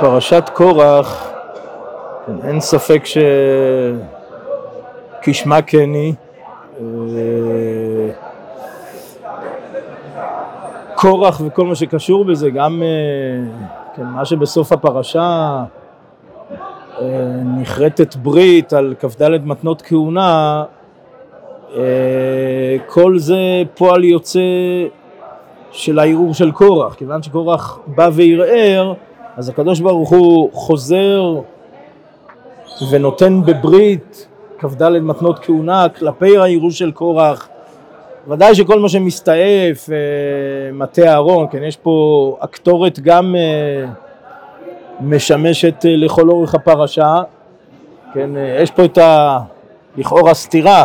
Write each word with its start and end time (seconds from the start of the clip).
פרשת 0.00 0.50
קורח, 0.52 1.30
אין 2.44 2.60
ספק 2.60 3.02
שכשמה 5.20 5.62
כן 5.62 5.90
היא. 5.94 6.14
קורח 10.94 11.40
וכל 11.46 11.64
מה 11.64 11.74
שקשור 11.74 12.24
בזה, 12.24 12.50
גם 12.50 12.82
כן, 13.96 14.04
מה 14.04 14.24
שבסוף 14.24 14.72
הפרשה 14.72 15.64
נחרטת 17.44 18.16
ברית 18.16 18.72
על 18.72 18.94
כ"ד 19.00 19.44
מתנות 19.44 19.82
כהונה, 19.82 20.64
כל 22.86 23.18
זה 23.18 23.62
פועל 23.74 24.04
יוצא 24.04 24.40
של 25.70 25.98
הערעור 25.98 26.34
של 26.34 26.52
קורח, 26.52 26.94
כיוון 26.94 27.22
שקורח 27.22 27.78
בא 27.86 28.10
וערער, 28.12 28.94
אז 29.38 29.48
הקדוש 29.48 29.80
ברוך 29.80 30.10
הוא 30.10 30.50
חוזר 30.52 31.40
ונותן 32.90 33.40
בברית 33.44 34.28
כ"ד 34.58 34.88
מתנות 34.88 35.38
כהונה 35.38 35.88
כלפי 35.88 36.38
הערעור 36.38 36.70
של 36.70 36.90
קורח. 36.92 37.48
ודאי 38.28 38.54
שכל 38.54 38.78
מה 38.80 38.88
שמסתעף, 38.88 39.90
אה, 39.90 40.72
מטה 40.72 41.02
אהרון, 41.02 41.46
כן, 41.50 41.62
יש 41.62 41.76
פה 41.76 42.36
הקטורת 42.40 43.00
גם 43.00 43.34
אה, 43.36 43.90
משמשת 45.00 45.84
אה, 45.84 45.96
לכל 45.96 46.28
אורך 46.28 46.54
הפרשה, 46.54 47.16
כן, 48.14 48.30
יש 48.62 48.70
פה 48.70 48.84
את 48.84 48.98
ה... 48.98 49.38
לכאורה 49.96 50.34
סתירה, 50.34 50.84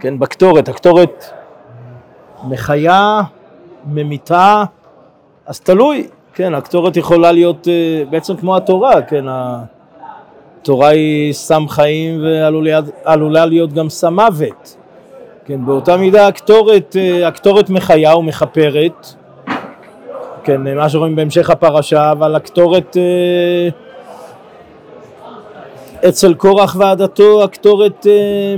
כן, 0.00 0.18
בקטורת, 0.18 0.68
הקטורת 0.68 1.24
מחיה 2.44 3.20
ממיתה, 3.86 4.64
אז 5.46 5.60
תלוי, 5.60 6.08
כן, 6.34 6.54
הקטורת 6.54 6.96
יכולה 6.96 7.32
להיות 7.32 7.68
אה, 7.68 8.04
בעצם 8.10 8.36
כמו 8.36 8.56
התורה, 8.56 9.02
כן, 9.02 9.24
התורה 9.28 10.88
היא 10.88 11.32
סם 11.32 11.68
חיים 11.68 12.24
ועלולה 12.24 13.46
להיות 13.46 13.72
גם 13.72 13.88
סם 13.88 14.14
מוות, 14.14 14.76
כן, 15.44 15.66
באותה 15.66 15.96
מידה 15.96 16.26
הקטורת, 16.26 16.96
אה, 16.98 17.28
הקטורת 17.28 17.70
מחיה 17.70 18.16
ומכפרת, 18.16 19.14
כן, 20.44 20.76
מה 20.76 20.88
שרואים 20.88 21.16
בהמשך 21.16 21.50
הפרשה, 21.50 22.10
אבל 22.10 22.34
הקטורת 22.34 22.96
אה, 22.96 23.68
אצל 26.08 26.34
קורח 26.34 26.76
ועדתו 26.78 27.44
הקטורת 27.44 28.06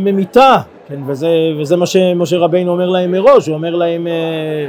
ממיתה, 0.00 0.56
כן, 0.88 1.00
וזה, 1.06 1.28
וזה 1.60 1.76
מה 1.76 1.86
שמשה 1.86 2.36
רבינו 2.36 2.72
אומר 2.72 2.88
להם 2.88 3.12
מראש, 3.12 3.46
הוא 3.46 3.54
אומר 3.54 3.74
להם 3.74 4.06
אה, 4.06 4.68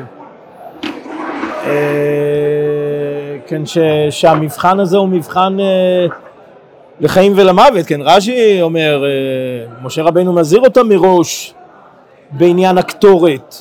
כן, 3.47 3.65
ש, 3.65 3.77
שהמבחן 4.09 4.79
הזה 4.79 4.97
הוא 4.97 5.09
מבחן 5.09 5.57
אה, 5.59 6.05
לחיים 6.99 7.33
ולמוות, 7.35 7.85
כן, 7.87 8.01
רש"י 8.01 8.61
אומר, 8.61 9.03
אה, 9.05 9.09
משה 9.83 10.03
רבנו 10.03 10.33
מזהיר 10.33 10.61
אותה 10.61 10.83
מראש 10.83 11.53
בעניין 12.31 12.77
הקטורת, 12.77 13.55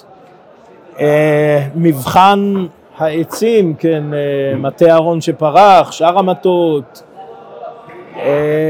מבחן 1.75 2.67
העצים, 2.99 3.75
כן, 3.75 4.05
מטה 4.57 4.87
אהרון 4.91 5.21
שפרח, 5.21 5.93
שאר 5.93 6.19
המטות, 6.19 7.03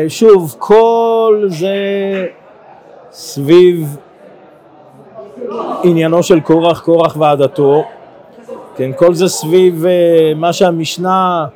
שוב, 0.09 0.57
כל 0.59 1.45
זה 1.49 1.77
סביב 3.11 3.97
עניינו 5.85 6.23
של 6.23 6.41
קורח, 6.41 6.81
קורח 6.81 7.17
ועדתו, 7.19 7.85
כן, 8.77 8.91
כל 8.97 9.15
זה 9.15 9.29
סביב 9.29 9.85
אה, 9.87 10.33
מה 10.37 10.53
שהמשנה 10.53 11.47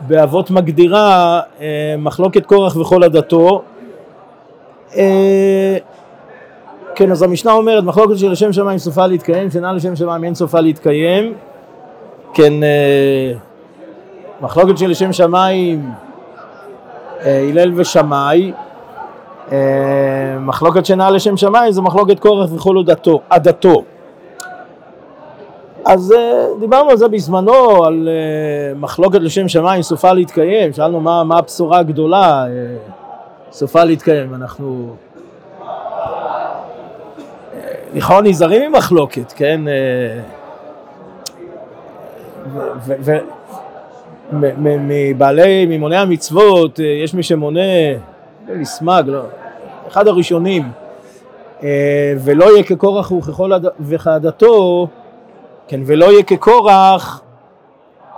באבות 0.00 0.50
מגדירה 0.50 1.40
אה, 1.60 1.94
מחלוקת 1.98 2.46
קורח 2.46 2.76
וכל 2.76 3.04
עדתו. 3.04 3.62
אה, 4.96 5.76
כן, 6.94 7.10
אז 7.10 7.22
המשנה 7.22 7.52
אומרת 7.52 7.84
מחלוקת 7.84 8.18
של 8.18 8.30
לשם 8.30 8.52
שמיים 8.52 8.78
סופה 8.78 9.06
להתקיים, 9.06 9.50
שאינה 9.50 9.72
לשם 9.72 9.96
שמיים 9.96 10.24
אין 10.24 10.34
סופה 10.34 10.60
להתקיים. 10.60 11.34
כן, 12.34 12.52
מחלוקת 14.40 14.78
של 14.78 14.90
לשם 14.90 15.12
שמיים 15.12 15.90
הלל 17.24 17.72
ושמאי, 17.76 18.52
מחלוקת 20.40 20.86
שאינה 20.86 21.10
לשם 21.10 21.36
שמיים 21.36 21.72
זה 21.72 21.82
מחלוקת 21.82 22.18
קורח 22.18 22.50
וכל 22.52 22.76
עדתו. 23.30 23.82
אז 25.84 26.12
אה, 26.12 26.46
דיברנו 26.60 26.90
על 26.90 26.96
זה 26.96 27.08
בזמנו, 27.08 27.84
על 27.84 28.08
אה, 28.08 28.74
מחלוקת 28.74 29.20
לשם 29.20 29.48
שמיים 29.48 29.82
סופה 29.82 30.12
להתקיים, 30.12 30.72
שאלנו 30.72 31.00
מה, 31.00 31.24
מה 31.24 31.38
הבשורה 31.38 31.78
הגדולה 31.78 32.46
אה, 32.46 32.76
סופה 33.52 33.84
להתקיים, 33.84 34.34
אנחנו 34.34 34.94
לכאורה 37.94 38.22
נזהרים 38.22 38.72
ממחלוקת, 38.72 39.32
כן? 39.32 39.60
מבעלי, 44.32 45.66
ממוני 45.66 45.96
המצוות, 45.96 46.78
יש 47.04 47.14
מי 47.14 47.22
שמונה, 47.22 47.60
נדמה 48.42 48.58
לי 48.58 48.64
סמג, 48.64 49.02
לא, 49.06 49.22
אחד 49.88 50.08
הראשונים, 50.08 50.62
ולא 52.24 52.44
יהיה 52.44 52.62
כקורח 52.62 53.12
וככל 53.12 53.52
וכעדתו 53.80 54.88
כן, 55.68 55.80
ולא 55.86 56.12
יהיה 56.12 56.22
כקורח, 56.22 57.22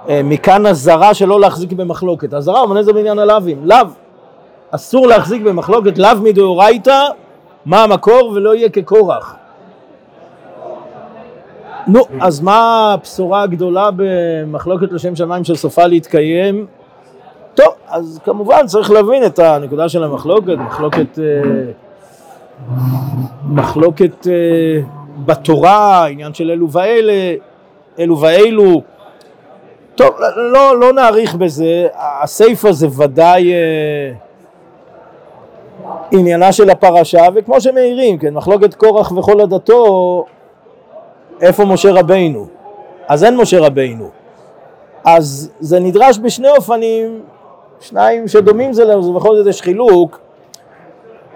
אה, 0.09 0.21
מכאן 0.25 0.67
אזהרה 0.67 1.15
שלא 1.15 1.41
להחזיק 1.41 1.73
במחלוקת. 1.73 2.35
אזהרה 2.35 2.65
אמנה 2.65 2.83
זה 2.83 2.93
בעניין 2.93 3.19
הלאווים, 3.19 3.59
לאו. 3.65 3.87
אסור 4.71 5.07
להחזיק 5.07 5.43
במחלוקת 5.43 5.99
לאו 5.99 6.21
מדאורייתא, 6.23 7.05
מה 7.67 7.83
המקור 7.83 8.33
ולא 8.35 8.55
יהיה 8.55 8.69
כקורח. 8.69 9.35
נו, 11.87 12.01
אז 12.21 12.41
מה 12.41 12.91
הבשורה 12.95 13.43
הגדולה 13.43 13.91
במחלוקת 13.97 14.93
לשם 14.93 15.17
שמיים 15.17 15.45
שסופה 15.45 15.87
להתקיים? 15.87 16.67
טוב, 17.55 17.75
אז 17.89 18.21
כמובן 18.25 18.67
צריך 18.67 18.91
להבין 18.91 19.27
את 19.27 19.39
הנקודה 19.39 19.89
של 19.89 20.05
המחלוקת, 20.05 20.57
מחלוקת, 20.59 21.19
אה, 21.19 21.71
מחלוקת 23.49 24.27
אה, 24.27 25.00
בתורה, 25.17 26.07
עניין 26.07 26.35
של 26.35 26.51
אלו 26.51 26.71
ואלה, 26.71 27.35
אלו 27.99 28.21
ואלו. 28.21 28.83
טוב, 29.95 30.11
לא, 30.37 30.81
לא 30.81 30.93
נאריך 30.93 31.35
בזה, 31.35 31.89
הסיפה 31.95 32.73
זה 32.73 32.87
ודאי 32.97 33.53
אה, 33.53 34.13
עניינה 36.13 36.53
של 36.53 36.71
הפרשה, 36.71 37.23
וכמו 37.35 37.61
שמעירים, 37.61 38.19
כן, 38.19 38.35
מחלוקת 38.35 38.75
קורח 38.75 39.13
וכל 39.13 39.41
עדתו, 39.41 40.25
איפה 41.41 41.65
משה 41.65 41.93
רבינו? 41.93 42.47
אז 43.09 43.25
אין 43.25 43.37
משה 43.37 43.61
רבינו. 43.61 44.11
אז 45.05 45.51
זה 45.61 45.81
נדרש 45.81 46.19
בשני 46.19 46.49
אופנים, 46.49 47.23
שניים 47.81 48.29
שדומים 48.29 48.73
זה 48.73 48.85
לזה, 48.85 49.09
ובכל 49.09 49.37
זאת 49.37 49.47
יש 49.47 49.63
חילוק. 49.63 50.21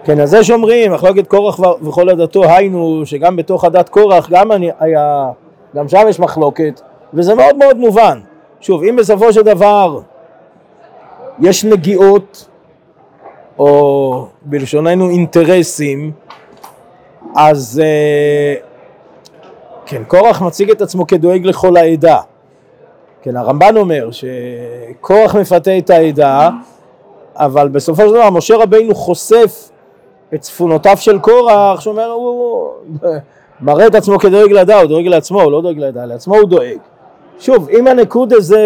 כן, 0.05 0.21
אז 0.21 0.31
זה 0.31 0.45
שאומרים, 0.45 0.93
מחלוקת 0.93 1.27
קורח 1.27 1.61
וכל 1.83 2.11
עדתו, 2.11 2.45
היינו 2.45 3.03
שגם 3.05 3.37
בתוך 3.37 3.65
עדת 3.65 3.89
קורח 3.89 4.29
גם 4.31 4.51
היה, 4.81 5.31
גם 5.77 5.89
שם 5.89 6.07
יש 6.09 6.21
מחלוקת, 6.21 6.81
וזה 7.15 7.35
מאוד 7.35 7.57
מאוד 7.57 7.77
מובן. 7.77 8.21
שוב, 8.61 8.83
אם 8.83 8.97
בסופו 8.97 9.33
של 9.33 9.43
דבר 9.43 10.01
יש 11.41 11.65
נגיעות, 11.65 12.49
או 13.59 14.27
בלשוננו 14.43 15.11
אינטרסים, 15.11 16.13
אז 17.37 17.83
אה, 17.85 18.55
כן, 19.87 20.03
קורח 20.05 20.43
מציג 20.43 20.71
את 20.71 20.83
עצמו 20.83 21.07
כדואג 21.07 21.47
לכל 21.47 21.77
העדה. 21.77 22.19
כן, 23.23 23.37
הרמב"ן 23.37 23.77
אומר 23.77 24.09
שקורח 24.11 25.37
מפתה 25.37 25.79
את 25.79 25.91
העדה, 25.91 26.51
אבל 27.37 27.69
בסופו 27.69 28.03
של 28.03 28.11
דבר 28.11 28.31
משה 28.31 28.57
רבינו 28.57 28.95
חושף 28.95 29.71
את 30.35 30.41
צפונותיו 30.41 30.97
של 30.97 31.19
קורח, 31.19 31.81
שאומר, 31.81 32.11
הוא 32.11 32.69
מראה 33.61 33.87
את 33.87 33.95
עצמו 33.95 34.19
כדואג 34.19 34.53
לעדה, 34.53 34.81
הוא 34.81 34.89
דואג 34.89 35.07
לעצמו, 35.07 35.43
הוא 35.43 35.53
לא 35.53 35.61
דואג 35.61 35.79
לעדה, 35.79 36.05
לעצמו 36.05 36.37
הוא 36.37 36.49
דואג. 36.49 36.79
שוב, 37.39 37.69
אם 37.69 37.87
הנקוד 37.87 38.33
הזה 38.33 38.61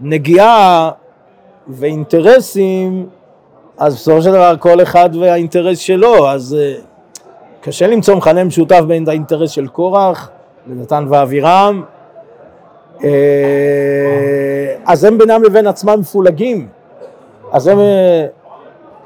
נגיעה 0.00 0.90
ואינטרסים, 1.68 3.06
אז 3.78 3.94
בסופו 3.94 4.22
של 4.22 4.30
דבר 4.30 4.54
כל 4.58 4.82
אחד 4.82 5.10
והאינטרס 5.20 5.78
שלו, 5.78 6.28
אז 6.28 6.56
uh, 6.58 6.80
קשה 7.60 7.86
למצוא 7.86 8.14
מכנה 8.14 8.44
משותף 8.44 8.80
בין 8.86 9.08
האינטרס 9.08 9.50
של 9.50 9.68
קורח 9.68 10.30
לדתן 10.66 11.06
ואבירם. 11.08 11.82
Uh, 12.98 13.04
אז 14.86 15.04
הם 15.04 15.18
בינם 15.18 15.42
לבין 15.42 15.66
עצמם 15.66 16.00
מפולגים. 16.00 16.68
אז 17.52 17.66
הם... 17.66 17.78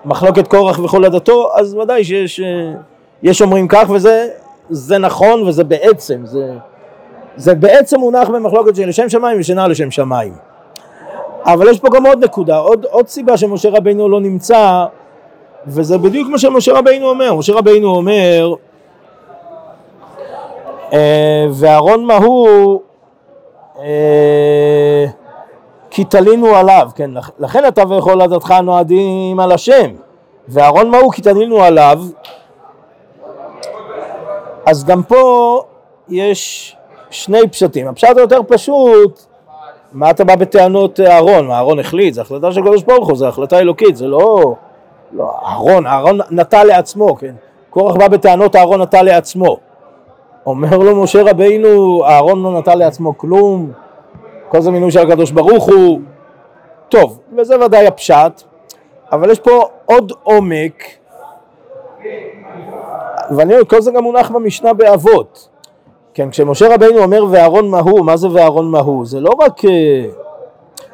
מחלוקת 0.06 0.48
קורח 0.48 0.78
וכל 0.78 1.04
עדתו, 1.04 1.50
אז 1.54 1.74
ודאי 1.74 2.04
שיש 2.04 2.40
אה, 2.40 2.72
יש 3.22 3.42
אומרים 3.42 3.68
כך 3.68 3.90
וזה 3.90 4.28
זה 4.70 4.98
נכון 4.98 5.42
וזה 5.42 5.64
בעצם, 5.64 6.20
זה, 6.24 6.52
זה 7.36 7.54
בעצם 7.54 8.00
מונח 8.00 8.28
במחלוקת 8.28 8.76
של 8.76 8.88
לשם 8.88 9.08
שמיים 9.08 9.40
ושנה 9.40 9.68
לשם 9.68 9.90
שמיים. 9.90 10.32
אבל 11.44 11.68
יש 11.68 11.80
פה 11.80 11.88
גם 11.94 12.06
עוד 12.06 12.24
נקודה, 12.24 12.56
עוד, 12.56 12.84
עוד 12.84 13.08
סיבה 13.08 13.36
שמשה 13.36 13.68
רבינו 13.70 14.08
לא 14.08 14.20
נמצא, 14.20 14.84
וזה 15.66 15.98
בדיוק 15.98 16.28
מה 16.28 16.38
שמשה 16.38 16.72
רבינו 16.72 17.08
אומר. 17.08 17.34
משה 17.34 17.52
רבינו 17.52 17.88
אומר, 17.88 18.54
אה, 20.92 21.46
ואהרון 21.52 22.04
מה 22.04 22.16
הוא, 22.16 22.80
אה, 23.78 25.06
כי 25.96 26.04
תלינו 26.04 26.56
עליו, 26.56 26.88
כן, 26.94 27.10
לכן 27.38 27.68
אתה 27.68 27.82
וכל 27.90 28.20
עדתך 28.20 28.54
נועדים 28.62 29.40
על 29.40 29.52
השם, 29.52 29.90
ואהרון 30.48 30.90
מה 30.90 30.98
הוא, 30.98 31.12
כי 31.12 31.22
תלינו 31.22 31.62
עליו, 31.62 32.00
אז 34.66 34.84
גם 34.84 35.02
פה 35.02 35.62
יש 36.08 36.76
שני 37.10 37.48
פשטים. 37.50 37.88
הפשט 37.88 38.16
היותר 38.16 38.40
פשוט, 38.48 39.24
מה 39.92 40.10
אתה 40.10 40.24
בא 40.24 40.36
בטענות 40.36 41.00
אהרון? 41.00 41.46
מה 41.46 41.54
אהרון 41.54 41.78
החליט? 41.78 42.14
זו 42.14 42.20
החלטה 42.20 42.52
של 42.52 42.60
קדוש 42.60 42.82
ברוך 42.82 43.08
הוא, 43.08 43.16
זו 43.16 43.26
החלטה 43.26 43.58
אלוקית, 43.58 43.96
זה 43.96 44.06
לא... 44.06 44.54
לא, 45.12 45.30
אהרון, 45.46 45.86
אהרון 45.86 46.18
נטע 46.30 46.64
לעצמו, 46.64 47.16
כן? 47.16 47.34
קורח 47.70 47.96
בא 47.96 48.08
בטענות 48.08 48.56
אהרון 48.56 48.82
נטע 48.82 49.02
לעצמו. 49.02 49.56
אומר 50.46 50.78
לו 50.78 51.02
משה 51.02 51.22
רבינו, 51.30 52.04
אהרון 52.04 52.42
לא 52.42 52.58
נטע 52.58 52.74
לעצמו 52.74 53.18
כלום, 53.18 53.72
כל 54.48 54.60
זה 54.60 54.70
מינוי 54.70 54.90
של 54.90 54.98
הקדוש 54.98 55.30
ברוך 55.30 55.64
הוא. 55.64 56.00
טוב, 56.88 57.20
וזה 57.36 57.64
ודאי 57.64 57.86
הפשט, 57.86 58.42
אבל 59.12 59.30
יש 59.30 59.40
פה 59.40 59.68
עוד 59.84 60.12
עומק, 60.22 60.84
ואני 63.36 63.54
אומר, 63.54 63.64
כל 63.64 63.80
זה 63.80 63.90
גם 63.90 64.02
מונח 64.02 64.30
במשנה 64.30 64.72
באבות. 64.72 65.48
כן, 66.14 66.30
כשמשה 66.30 66.74
רבינו 66.74 67.02
אומר 67.02 67.24
ואהרון 67.30 67.70
מה 67.70 67.80
הוא, 67.80 68.04
מה 68.04 68.16
זה 68.16 68.28
ואהרון 68.32 68.70
מה 68.70 68.80
הוא? 68.80 69.06
זה 69.06 69.20
לא 69.20 69.30
רק, 69.38 69.64
אה, 69.64 70.04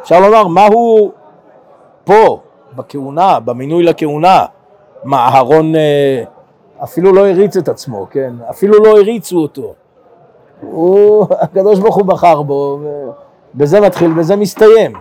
אפשר 0.03 0.21
לומר, 0.21 0.47
מה 0.47 0.67
הוא 0.67 1.11
פה, 2.05 2.41
בכהונה, 2.77 3.41
במינוי 3.41 3.83
לכהונה. 3.83 4.45
מה, 5.05 5.29
אהרון 5.29 5.75
אה, 5.77 6.25
אפילו 6.85 7.13
לא 7.13 7.29
הריץ 7.29 7.57
את 7.57 7.69
עצמו, 7.69 8.07
כן? 8.11 8.35
אפילו 8.51 8.85
לא 8.85 8.99
הריצו 8.99 9.39
אותו. 9.39 9.75
הוא, 10.61 11.27
הקדוש 11.31 11.79
ברוך 11.79 11.97
הוא 11.97 12.05
בחר 12.05 12.43
בו, 12.43 12.79
בזה 13.55 13.81
מתחיל, 13.81 14.13
בזה 14.13 14.37
מסתיים. 14.37 14.93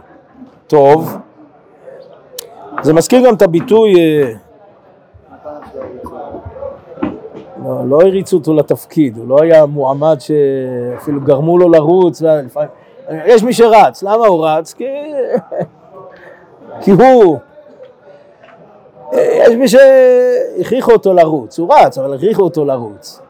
טוב, 0.68 1.18
זה 2.82 2.94
מזכיר 2.94 3.28
גם 3.28 3.34
את 3.34 3.42
הביטוי 3.42 3.96
אה, 4.00 4.34
לא, 7.64 7.90
לא 7.90 8.02
הריצו 8.02 8.38
אותו 8.38 8.54
לתפקיד, 8.54 9.18
הוא 9.18 9.28
לא 9.28 9.42
היה 9.42 9.66
מועמד 9.66 10.18
שאפילו 10.20 11.22
גרמו 11.22 11.58
לו 11.58 11.70
לרוץ, 11.70 12.22
יש 13.26 13.44
מי 13.44 13.54
שרץ, 13.54 14.04
למה 14.04 14.28
הוא 14.28 14.48
רץ? 14.48 14.74
כי, 14.74 14.86
כי 16.82 16.92
הוא, 16.92 17.38
יש 19.14 19.56
מי 19.56 19.68
שהכריחו 19.68 20.92
אותו 20.92 21.14
לרוץ, 21.14 21.60
הוא 21.60 21.74
רץ, 21.74 21.98
אבל 21.98 22.14
הכריחו 22.14 22.44
אותו 22.44 22.66
לרוץ. 22.66 23.22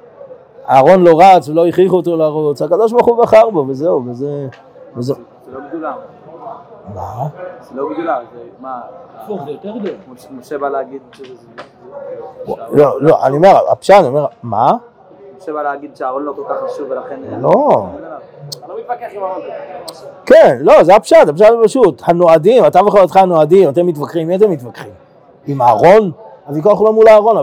אהרון 0.69 1.03
לא 1.03 1.21
רץ 1.21 1.49
ולא 1.49 1.67
הכריחו 1.67 1.95
אותו 1.95 2.17
לרוץ, 2.17 2.61
הקדוש 2.61 2.91
ברוך 2.91 3.07
הוא 3.07 3.23
בחר 3.23 3.49
בו 3.49 3.65
וזהו, 3.67 4.03
וזה... 4.05 4.47
זה 4.99 5.13
לא 5.51 5.59
גדולה. 5.69 5.93
מה? 6.95 7.27
זה 7.61 7.75
לא 7.75 7.89
גדולה, 7.93 8.19
זה 8.33 8.39
מה? 8.59 8.81
הפוך, 9.17 9.41
זה 9.45 9.51
יותר 9.51 9.77
גדול. 9.77 9.95
משה 10.31 10.57
בא 10.57 10.69
להגיד 10.69 11.01
שזה... 11.11 11.47
לא, 12.71 13.01
לא, 13.01 13.25
אני 13.25 13.35
אומר, 13.35 13.71
הפשט, 13.71 13.95
אני 13.99 14.07
אומר, 14.07 14.25
מה? 14.43 14.73
משה 15.37 15.53
בא 15.53 15.61
להגיד 15.61 15.95
שאהרון 15.95 16.23
לא 16.23 16.33
כל 16.35 16.43
כך 16.49 16.71
חשוב 16.71 16.91
ולכן... 16.91 17.19
לא. 17.41 17.49
לא. 17.51 17.87
כן, 20.25 20.57
לא, 20.61 20.83
זה 20.83 20.95
הפשט, 20.95 21.27
הפשט 21.27 21.45
פשוט. 21.63 22.01
הנועדים, 22.05 22.65
אתה 22.65 22.85
וחברתך 22.85 23.17
הנועדים, 23.17 23.69
אתם 23.69 23.85
מתווכחים, 23.85 24.27
מי 24.27 24.35
אתם 24.35 24.51
מתווכחים? 24.51 24.93
עם 25.47 25.61
אהרון? 25.61 26.11
הוויכוח 26.47 26.79
הוא 26.79 26.85
לא 26.85 26.93
מול 26.93 27.07
אהרון, 27.09 27.37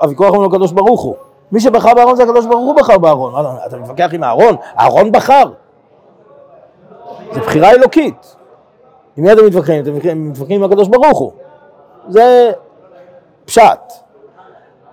הוויכוח 0.00 0.28
הוא 0.28 0.36
מול 0.36 0.46
הקדוש 0.46 0.72
ברוך 0.72 1.00
הוא. 1.00 1.14
מי 1.52 1.60
שבחר 1.60 1.94
באהרון 1.94 2.16
זה 2.16 2.22
הקדוש 2.22 2.46
ברוך 2.46 2.66
הוא 2.66 2.76
בחר 2.76 2.98
באהרון. 2.98 3.34
אתה 3.66 3.76
מתווכח 3.76 4.08
עם 4.12 4.24
אהרון? 4.24 4.56
אהרון 4.78 5.12
בחר. 5.12 5.44
זו 7.34 7.40
בחירה 7.40 7.70
אלוקית. 7.70 8.36
עם 9.16 9.24
מי 9.24 9.32
אתם 9.32 9.46
מתווכחים? 9.46 9.82
אתם 9.82 9.94
מתווכחים 10.28 10.64
עם 10.64 10.70
הקדוש 10.70 10.88
ברוך 10.88 11.18
הוא. 11.18 11.32
זה 12.08 12.52
פשט. 13.44 13.92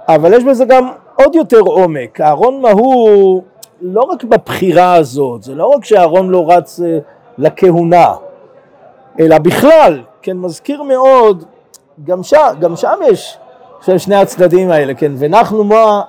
אבל 0.07 0.33
יש 0.33 0.43
בזה 0.43 0.65
גם 0.65 0.89
עוד 1.15 1.35
יותר 1.35 1.59
עומק. 1.59 2.21
אהרון 2.21 2.61
מה 2.61 2.69
הוא 2.69 3.41
לא 3.81 4.01
רק 4.01 4.23
בבחירה 4.23 4.93
הזאת, 4.93 5.43
זה 5.43 5.55
לא 5.55 5.67
רק 5.67 5.85
שאהרון 5.85 6.29
לא 6.29 6.51
רץ 6.51 6.79
אה, 6.79 6.97
לכהונה, 7.37 8.13
אלא 9.19 9.37
בכלל, 9.37 10.01
כן, 10.21 10.37
מזכיר 10.37 10.83
מאוד, 10.83 11.43
גם, 12.03 12.23
ש, 12.23 12.33
גם 12.59 12.75
שם 12.75 12.99
יש 13.11 13.37
של 13.81 13.97
שני 13.97 14.15
הצדדים 14.15 14.71
האלה, 14.71 14.93
כן, 14.93 15.11
ונחנו 15.17 15.63
מה, 15.63 16.01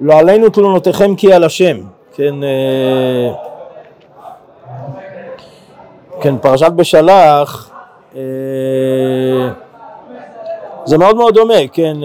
לא 0.00 0.18
עלינו 0.18 0.48
תלונותיכם 0.48 1.16
כי 1.16 1.32
על 1.32 1.44
השם, 1.44 1.76
כן, 2.12 2.34
אה, 2.42 3.49
כן, 6.20 6.38
פרשת 6.38 6.72
בשלח, 6.72 7.70
אה, 8.16 8.20
זה 10.84 10.98
מאוד 10.98 11.16
מאוד 11.16 11.34
דומה, 11.34 11.68
כן, 11.72 11.96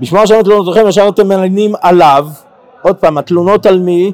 בשמוע 0.00 0.22
השם 0.22 0.40
את 0.40 0.44
תלונותיכם 0.44 0.88
ישר 0.88 1.08
אתם 1.08 1.28
מלינים 1.28 1.72
עליו, 1.82 2.26
עוד 2.82 2.96
פעם, 2.96 3.18
התלונות 3.18 3.66
על 3.66 3.78
מי? 3.78 4.12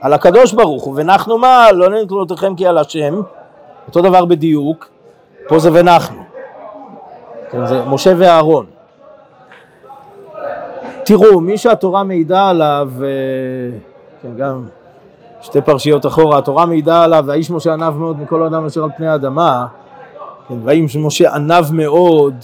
על 0.00 0.12
הקדוש 0.12 0.52
ברוך 0.52 0.84
הוא, 0.84 0.94
ונחנו 0.96 1.38
מה? 1.38 1.72
לא 1.72 1.86
עלינו 1.86 2.06
תלונותיכם 2.06 2.56
כי 2.56 2.66
על 2.66 2.78
השם, 2.78 3.20
אותו 3.86 4.02
דבר 4.02 4.24
בדיוק, 4.24 4.88
פה 5.48 5.58
זה 5.58 5.70
ונחנו, 5.72 6.22
כן, 7.50 7.66
זה 7.66 7.84
משה 7.84 8.12
ואהרון. 8.18 8.66
תראו, 11.04 11.40
מי 11.40 11.58
שהתורה 11.58 12.04
מעידה 12.04 12.48
עליו, 12.48 12.90
אה, 13.02 13.78
כן, 14.22 14.36
גם 14.36 14.64
שתי 15.42 15.60
פרשיות 15.60 16.06
אחורה, 16.06 16.38
התורה 16.38 16.66
מעידה 16.66 17.04
עליו, 17.04 17.24
והאיש 17.26 17.50
משה 17.50 17.72
ענב 17.72 17.96
מאוד 17.96 18.20
מכל 18.20 18.42
האדם 18.42 18.64
אשר 18.64 18.84
על 18.84 18.90
פני 18.96 19.08
האדמה, 19.08 19.66
כן, 20.48 20.54
והאיש 20.64 20.96
משה 20.96 21.34
ענב 21.34 21.64
מאוד, 21.72 22.34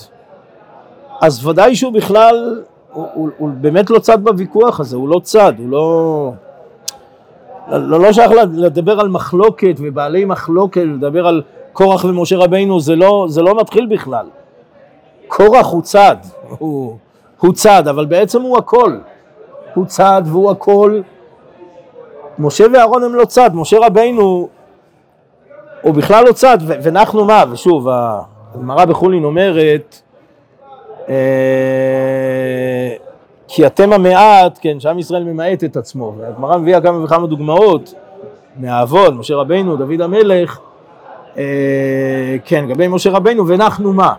אז 1.21 1.47
ודאי 1.47 1.77
שהוא 1.77 1.93
בכלל, 1.93 2.63
הוא, 2.93 3.07
הוא, 3.15 3.29
הוא 3.39 3.51
באמת 3.61 3.91
לא 3.91 3.99
צד 3.99 4.25
בוויכוח 4.25 4.81
הזה, 4.81 4.97
הוא 4.97 5.09
לא 5.09 5.21
צד, 5.23 5.53
הוא 5.59 5.71
לא... 5.71 6.33
לא, 7.69 8.01
לא 8.01 8.13
שייך 8.13 8.33
לדבר 8.53 9.01
על 9.01 9.09
מחלוקת 9.09 9.75
ובעלי 9.79 10.25
מחלוקת, 10.25 10.83
לדבר 10.85 11.27
על 11.27 11.43
קורח 11.73 12.05
ומשה 12.05 12.37
רבינו, 12.37 12.81
זה 12.81 12.97
לא, 12.97 13.27
זה 13.29 13.43
לא 13.43 13.61
מתחיל 13.61 13.87
בכלל. 13.87 14.27
קורח 15.29 15.67
הוא 15.67 15.83
צד, 15.83 16.17
הוא, 16.59 16.97
הוא 17.41 17.53
צד, 17.53 17.89
אבל 17.89 18.07
בעצם 18.07 18.43
הוא 18.43 18.59
הכל. 18.59 18.99
הוא 19.75 19.87
צד 19.87 20.23
והוא 20.27 20.51
הכל. 20.51 21.01
משה 22.39 22.65
ואהרון 22.73 23.05
הם 23.05 23.15
לא 23.15 23.25
צד, 23.25 23.51
משה 23.55 23.77
רבינו 23.87 24.49
הוא 25.83 25.95
בכלל 25.95 26.25
לא 26.25 26.33
צד, 26.33 26.59
ואנחנו 26.67 27.25
מה, 27.25 27.45
ושוב, 27.51 27.89
הגמרא 28.55 28.85
בחולין 28.85 29.25
אומרת, 29.25 30.01
אה, 31.09 31.15
כי 33.49 33.67
אתם 33.67 33.93
המעט, 33.93 34.59
כן, 34.61 34.81
שעם 34.81 34.99
ישראל 34.99 35.25
ממעט 35.25 35.65
את 35.65 35.77
עצמו, 35.77 36.15
והגמרא 36.19 36.59
מביאה 36.59 36.81
כמה 36.81 37.05
וכמה 37.05 37.27
דוגמאות 37.27 37.95
מהאבות, 38.57 39.15
משה 39.15 39.35
רבינו, 39.35 39.77
דוד 39.77 40.01
המלך, 40.01 40.59
אה, 41.39 42.37
כן, 42.45 42.65
לגבי 42.65 42.89
משה 42.89 43.11
רבינו, 43.11 43.49
ונחנו 43.49 43.93
מה? 43.93 44.13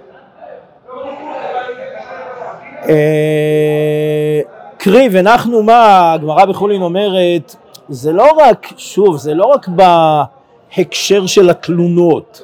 אה, 2.89 4.41
קרי, 4.77 5.09
ונחנו 5.11 5.63
מה, 5.63 6.13
הגמרא 6.13 6.45
בחולין 6.45 6.81
אומרת, 6.81 7.55
זה 7.89 8.13
לא 8.13 8.27
רק, 8.37 8.67
שוב, 8.77 9.17
זה 9.17 9.33
לא 9.33 9.45
רק 9.45 9.67
בהקשר 9.67 11.25
של 11.25 11.49
התלונות, 11.49 12.41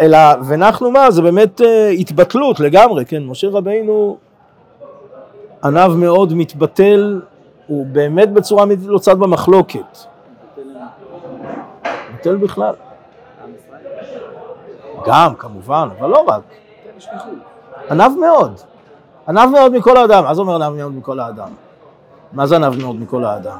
אלא, 0.00 0.18
ונחנו 0.48 0.90
מה, 0.90 1.10
זה 1.10 1.22
באמת 1.22 1.60
אה, 1.60 1.88
התבטלות 1.88 2.60
לגמרי, 2.60 3.04
כן, 3.04 3.24
משה 3.24 3.48
רבינו 3.52 4.16
עניו 5.64 5.92
מאוד 5.96 6.34
מתבטל, 6.34 7.20
הוא 7.66 7.86
באמת 7.86 8.32
בצורה 8.32 8.62
אמיתית 8.62 8.86
לא 8.86 8.98
צד 8.98 9.18
במחלוקת. 9.18 9.98
מתבטל 12.12 12.36
בכלל. 12.36 12.74
גם, 15.06 15.34
כמובן, 15.34 15.88
אבל 15.98 16.08
לא 16.08 16.24
רק. 16.28 16.42
עניו 17.90 18.12
מאוד. 18.20 18.60
עניו 19.28 19.48
מאוד 19.52 19.72
מכל 19.72 19.96
האדם. 19.96 20.24
מה 20.24 20.34
זה 20.34 20.40
אומר 20.40 20.54
עניו 20.54 20.70
מאוד 20.70 20.92
מכל 20.92 21.20
האדם? 21.20 21.48
מה 22.32 22.46
זה 22.46 22.56
עניו 22.56 22.74
מאוד 22.80 22.96
מכל 22.96 23.24
האדם? 23.24 23.58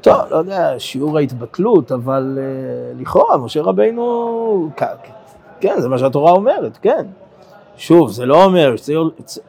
טוב, 0.00 0.16
לא 0.30 0.36
יודע, 0.36 0.74
שיעור 0.78 1.18
ההתבטלות, 1.18 1.92
אבל 1.92 2.38
uh, 2.38 3.00
לכאורה, 3.00 3.36
משה 3.36 3.62
רבינו, 3.62 4.70
כן, 5.60 5.74
זה 5.80 5.88
מה 5.88 5.98
שהתורה 5.98 6.32
אומרת, 6.32 6.78
כן. 6.82 7.06
שוב, 7.76 8.10
זה 8.10 8.26
לא 8.26 8.44
אומר 8.44 8.74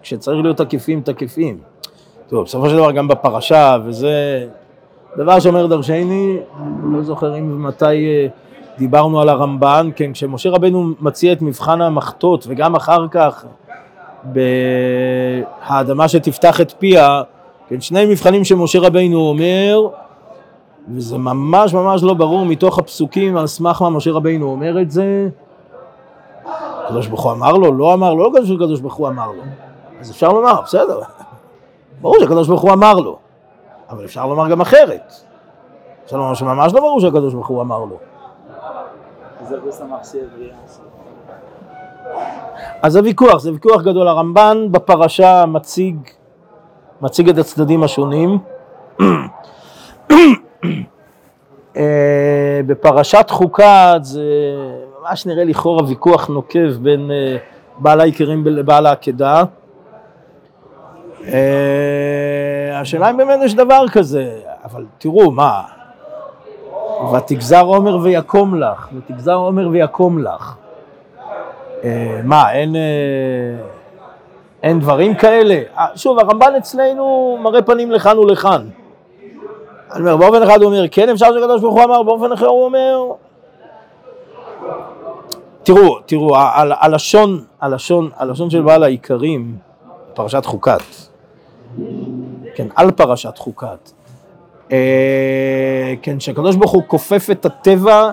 שצריך, 0.03 0.41
להיות 0.41 0.57
תקפים, 0.57 1.01
תקפים. 1.01 1.57
טוב, 2.29 2.45
בסופו 2.45 2.69
של 2.69 2.75
דבר 2.75 2.91
גם 2.91 3.07
בפרשה, 3.07 3.77
וזה 3.85 4.47
דבר 5.17 5.39
שאומר 5.39 5.67
דרשני, 5.67 6.37
לא 6.83 7.01
זוכר 7.01 7.37
אם 7.37 7.51
ומתי 7.53 7.85
אה, 7.85 8.27
דיברנו 8.77 9.21
על 9.21 9.29
הרמב"ן, 9.29 9.89
כן, 9.95 10.13
כשמשה 10.13 10.49
רבנו 10.49 10.93
מציע 10.99 11.33
את 11.33 11.41
מבחן 11.41 11.81
המחטות, 11.81 12.45
וגם 12.47 12.75
אחר 12.75 13.07
כך 13.11 13.45
בהאדמה 14.23 16.07
שתפתח 16.07 16.61
את 16.61 16.73
פיה, 16.79 17.21
כן, 17.69 17.81
שני 17.81 18.05
מבחנים 18.05 18.43
שמשה 18.43 18.79
רבנו 18.79 19.19
אומר, 19.19 19.87
וזה 20.87 21.17
ממש 21.17 21.73
ממש 21.73 22.03
לא 22.03 22.13
ברור 22.13 22.45
מתוך 22.45 22.79
הפסוקים 22.79 23.37
על 23.37 23.47
סמך 23.47 23.81
מה 23.81 23.89
משה 23.89 24.11
רבינו 24.11 24.45
אומר 24.45 24.81
את 24.81 24.91
זה. 24.91 25.29
הקדוש 26.85 27.07
ברוך 27.07 27.23
הוא 27.23 27.31
אמר 27.31 27.51
לו, 27.51 27.73
לא 27.73 27.93
אמר 27.93 28.13
לו, 28.13 28.23
לא 28.23 28.29
קדוש 28.35 28.51
הקדוש 28.51 28.79
ברוך 28.79 28.93
הוא 28.93 29.07
אמר 29.07 29.27
לו. 29.31 29.43
אז 29.99 30.11
אפשר 30.11 30.29
לומר, 30.29 30.61
בסדר, 30.61 30.99
ברור 32.01 32.19
שהקדוש 32.19 32.47
ברוך 32.47 32.61
הוא 32.61 32.71
אמר 32.71 32.93
לו, 32.93 33.17
אבל 33.89 34.05
אפשר 34.05 34.27
לומר 34.27 34.49
גם 34.49 34.61
אחרת. 34.61 35.13
אפשר 36.05 36.17
לומר 36.17 36.33
שממש 36.33 36.73
לא 36.73 36.79
ברור 36.79 36.99
שהקדוש 36.99 37.33
ברוך 37.33 37.47
הוא 37.47 37.61
אמר 37.61 37.79
לו. 37.79 37.97
אז 42.81 42.93
זה 42.93 43.03
ויכוח, 43.03 43.39
זה 43.39 43.51
ויכוח 43.51 43.81
גדול. 43.81 44.07
הרמב"ן 44.07 44.67
בפרשה 44.71 45.45
מציג, 45.45 45.97
מציג 47.01 47.29
את 47.29 47.37
הצדדים 47.37 47.83
השונים. 47.83 48.37
אה, 51.77 52.61
בפרשת 52.65 53.25
חוקת 53.29 53.99
זה 54.01 54.23
ממש 55.01 55.25
נראה 55.25 55.43
לכאורה 55.43 55.83
ויכוח 55.87 56.27
נוקב 56.27 56.71
בין 56.81 57.11
אה, 57.11 57.37
בעל 57.77 58.01
העיקרים 58.01 58.45
לבעל 58.45 58.85
העקדה. 58.85 59.43
אה, 61.27 62.79
השאלה 62.79 63.09
אם 63.09 63.17
באמת 63.17 63.39
יש 63.43 63.55
דבר 63.55 63.85
כזה, 63.91 64.39
אבל 64.63 64.85
תראו, 64.97 65.31
מה, 65.31 65.61
ותגזר 67.13 67.61
עומר 67.61 67.97
ויקום 67.97 68.55
לך, 68.55 68.87
ותגזר 68.93 69.33
עומר 69.33 69.69
ויקום 69.69 70.19
לך. 70.19 70.55
מה, 72.23 72.51
אין, 72.51 72.75
אין 74.63 74.79
דברים 74.79 75.15
כאלה? 75.15 75.61
שוב, 75.95 76.19
הרמב"ן 76.19 76.55
אצלנו 76.57 77.37
מראה 77.41 77.61
פנים 77.61 77.91
לכאן 77.91 78.17
ולכאן. 78.17 78.69
אני 79.91 79.99
אומר, 79.99 80.17
באופן 80.17 80.43
אחד 80.43 80.61
הוא 80.61 80.65
אומר, 80.65 80.87
כן 80.91 81.09
אפשר 81.09 81.25
שהקדוש 81.33 81.61
ברוך 81.61 81.75
הוא 81.75 81.83
אמר, 81.83 82.03
באופן 82.03 82.31
אחר 82.31 82.47
הוא 82.47 82.65
אומר... 82.65 82.99
תראו, 85.63 85.99
תראו, 86.05 86.35
הלשון, 86.79 87.43
הלשון, 87.61 88.09
הלשון 88.17 88.49
של 88.49 88.61
בעל 88.61 88.83
העיקרים, 88.83 89.57
פרשת 90.13 90.45
חוקת, 90.45 90.81
כן, 92.55 92.67
על 92.75 92.91
פרשת 92.91 93.37
חוקת, 93.37 93.91
אה, 94.71 95.93
כן, 96.01 96.19
שהקדוש 96.19 96.55
ברוך 96.55 96.71
הוא 96.71 96.83
כופף 96.87 97.27
את 97.31 97.45
הטבע 97.45 98.11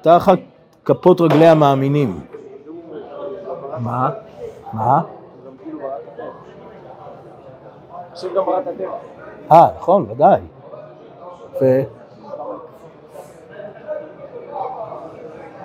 תחת 0.00 0.38
כפות 0.84 1.20
רגלי 1.20 1.46
המאמינים. 1.46 2.20
מה? 3.78 4.10
מה? 4.72 5.00
אה, 9.52 9.68
נכון, 9.76 10.06
ודאי. 10.10 10.40
יפה. 11.56 11.90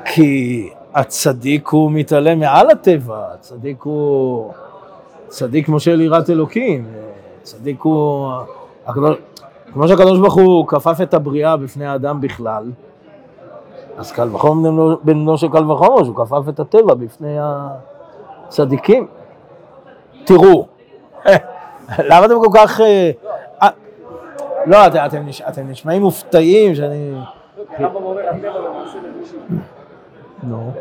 כי 0.05 0.69
הצדיק 0.93 1.67
הוא 1.67 1.91
מתעלם 1.91 2.39
מעל 2.39 2.71
הטבע, 2.71 3.27
הצדיק 3.33 3.81
הוא 3.83 4.51
צדיק 5.27 5.65
כמו 5.65 5.79
של 5.79 6.01
יראת 6.01 6.29
אלוקים, 6.29 6.85
צדיק 7.41 7.81
הוא... 7.81 8.31
הקדוש... 8.85 9.17
כמו 9.73 9.87
שהקדוש 9.87 10.19
ברוך 10.19 10.33
הוא 10.33 10.67
כפף 10.67 10.97
את 11.03 11.13
הבריאה 11.13 11.57
בפני 11.57 11.85
האדם 11.85 12.21
בכלל, 12.21 12.71
אז 13.97 14.11
קל 14.11 14.35
וחומר 14.35 14.95
בנו 15.03 15.37
של 15.37 15.47
קל 15.51 15.71
וחומר, 15.71 16.03
שהוא 16.03 16.15
כפף 16.15 16.49
את 16.49 16.59
הטבע 16.59 16.93
בפני 16.93 17.37
הצדיקים. 18.47 19.07
תראו, 20.25 20.67
למה 22.09 22.25
אתם 22.25 22.35
כל 22.39 22.49
כך... 22.53 22.81
אה, 22.81 23.69
לא, 24.65 24.87
אתם, 24.87 24.99
אתם, 25.05 25.27
נש, 25.27 25.41
אתם 25.41 25.69
נשמעים 25.69 26.01
מופתעים 26.01 26.75
שאני... 26.75 27.13
נו. 30.43 30.71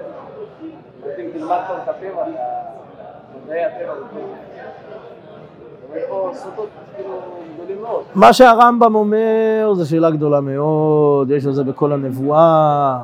מה 8.15 8.33
שהרמב"ם 8.33 8.95
אומר 8.95 9.75
זה 9.75 9.87
שאלה 9.87 10.11
גדולה 10.11 10.41
מאוד, 10.41 11.31
יש 11.31 11.47
לזה 11.47 11.65
בכל 11.65 11.93
הנבואה. 11.93 12.99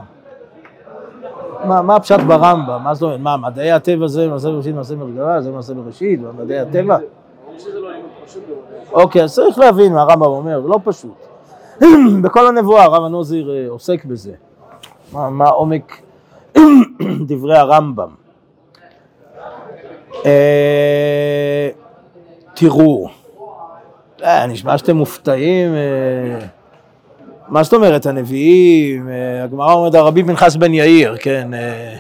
מה, 1.65 1.83
מה 1.83 1.97
הפשט 1.97 2.21
ברמב"ם? 2.21 2.81
מה 2.85 2.95
זאת 2.95 3.03
אומרת? 3.03 3.21
מה, 3.21 3.37
מדעי 3.37 3.73
הטבע 3.73 4.07
זה 4.07 4.29
מעשה 4.29 4.49
בראשית, 4.49 4.75
מעשה 4.75 4.95
מרגבה, 4.95 5.41
זה 5.41 5.51
מעשה 5.51 5.75
בראשית, 5.75 6.21
מדעי 6.39 6.59
הטבע? 6.59 6.99
אוקיי, 8.93 9.23
אז 9.23 9.35
צריך 9.35 9.59
להבין 9.59 9.93
מה 9.93 10.03
הרמב"ם 10.03 10.27
אומר, 10.27 10.61
לא 10.61 10.79
פשוט. 10.85 11.27
בכל 12.23 12.47
הנבואה 12.47 12.85
הרב 12.85 13.05
הנוזיר 13.05 13.51
אה, 13.51 13.67
עוסק 13.69 14.05
בזה. 14.05 14.33
מה, 15.13 15.31
מה 15.31 15.49
עומק 15.49 16.03
דברי 17.29 17.59
הרמב"ם. 17.59 18.09
אה, 20.27 21.69
תראו, 22.55 23.09
אה, 24.23 24.47
נשמע 24.47 24.79
שאתם 24.79 24.97
מופתעים. 24.97 25.75
מה 27.49 27.63
זאת 27.63 27.75
אומרת, 27.75 28.07
הנביאים, 28.07 29.09
הגמרא 29.45 29.73
אומרת, 29.73 29.95
הרבי 29.95 30.25
פנחס 30.25 30.57
בן 30.57 30.75
יאיר, 30.75 31.17
כן, 31.17 31.51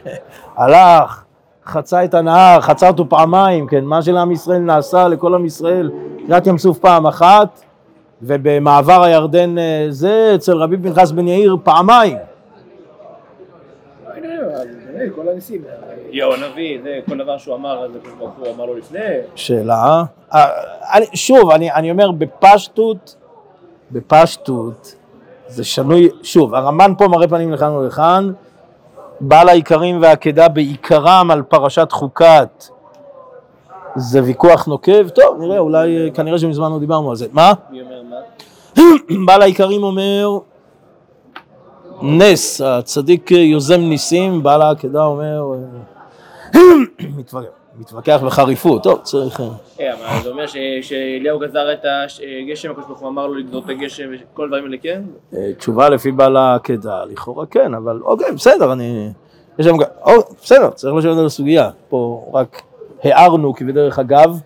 הלך, 0.56 1.24
חצה 1.66 2.04
את 2.04 2.14
הנהר, 2.14 2.60
חצה 2.60 2.88
אותו 2.88 3.08
פעמיים, 3.08 3.66
כן, 3.66 3.84
מה 3.84 4.02
שלעם 4.02 4.30
ישראל 4.30 4.58
נעשה 4.58 5.08
לכל 5.08 5.34
עם 5.34 5.46
ישראל, 5.46 5.90
קריאת 6.30 6.46
ים 6.46 6.58
סוף 6.58 6.78
פעם 6.78 7.06
אחת, 7.06 7.60
ובמעבר 8.22 9.02
הירדן 9.02 9.58
אה, 9.58 9.86
זה, 9.88 10.32
אצל 10.34 10.56
רבי 10.56 10.76
פנחס 10.76 11.10
בן 11.10 11.28
יאיר 11.28 11.56
פעמיים. 11.64 12.16
יהו 16.10 16.32
הנביא, 16.34 16.78
זה 16.82 16.98
כל 17.08 17.18
דבר 17.18 17.38
שהוא 17.38 17.54
אמר, 17.54 17.88
זה 17.92 17.98
הוא 18.18 18.28
אמר 18.54 18.66
לו 18.66 18.74
לפני. 18.74 18.98
שאלה, 19.34 20.02
אה, 20.34 20.46
שוב, 21.14 21.50
אני 21.50 21.90
אומר 21.90 22.10
בפשטות, 22.10 23.16
בפשטות, 23.90 24.94
זה 25.46 25.64
שנוי, 25.64 26.08
שוב, 26.22 26.54
הרמב"ן 26.54 26.92
פה 26.98 27.08
מראה 27.08 27.28
פנים 27.28 27.52
לכאן 27.52 27.72
ולכאן, 27.72 28.32
בעל 29.20 29.48
העיקרים 29.48 30.02
והעקדה 30.02 30.48
בעיקרם 30.48 31.30
על 31.30 31.42
פרשת 31.42 31.92
חוקת 31.92 32.64
זה 33.96 34.24
ויכוח 34.24 34.66
נוקב, 34.66 35.08
טוב 35.08 35.40
נראה 35.40 35.58
אולי 35.58 36.10
כנראה 36.14 36.38
שמזמן 36.38 36.72
לא 36.72 36.78
דיברנו 36.78 37.10
על 37.10 37.16
זה, 37.16 37.26
מה? 37.32 37.52
מי 37.70 37.80
אומר 37.82 38.02
מה? 38.10 38.16
בעל 39.26 39.42
העיקרים 39.42 39.82
אומר 39.82 40.38
נס, 42.02 42.60
הצדיק 42.60 43.30
יוזם 43.30 43.80
ניסים, 43.80 44.42
בעל 44.42 44.62
העקדה 44.62 45.04
אומר 45.04 45.54
מתווכח 47.80 48.20
בחריפות, 48.26 48.82
טוב 48.82 49.00
צריך... 49.02 49.40
אה, 49.80 49.94
אבל 49.94 50.22
זה 50.22 50.30
אומר 50.30 50.44
שאליהו 50.82 51.38
גזר 51.38 51.72
את 51.72 51.84
הגשם, 51.84 52.70
הקדוש 52.70 52.86
ברוך 52.86 52.98
הוא 52.98 53.08
אמר 53.08 53.26
לו 53.26 53.34
לגזור 53.34 53.62
את 53.64 53.70
הגשם 53.70 54.10
וכל 54.12 54.44
הדברים 54.44 54.64
האלה 54.64 54.76
כן? 54.82 55.02
אה, 55.34 55.50
תשובה 55.58 55.88
לפי 55.88 56.12
בעל 56.12 56.36
העקדה, 56.36 57.04
לכאורה 57.04 57.46
כן, 57.46 57.74
אבל 57.74 58.00
אוקיי, 58.02 58.32
בסדר, 58.32 58.72
אני... 58.72 59.10
יש 59.58 59.66
שם... 59.66 59.76
בסדר, 60.42 60.70
צריך 60.70 60.94
לשבת 60.94 61.18
על 61.18 61.26
הסוגיה, 61.26 61.70
פה 61.88 62.30
רק 62.32 62.62
הערנו 63.04 63.54
כבדרך 63.54 63.98
אגב. 63.98 64.40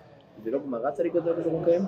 זה 0.45 0.51
לא 0.51 0.59
גמרא 0.67 0.91
צריך 0.91 1.15
גזר 1.15 1.31
את 1.31 1.45
זה 1.65 1.79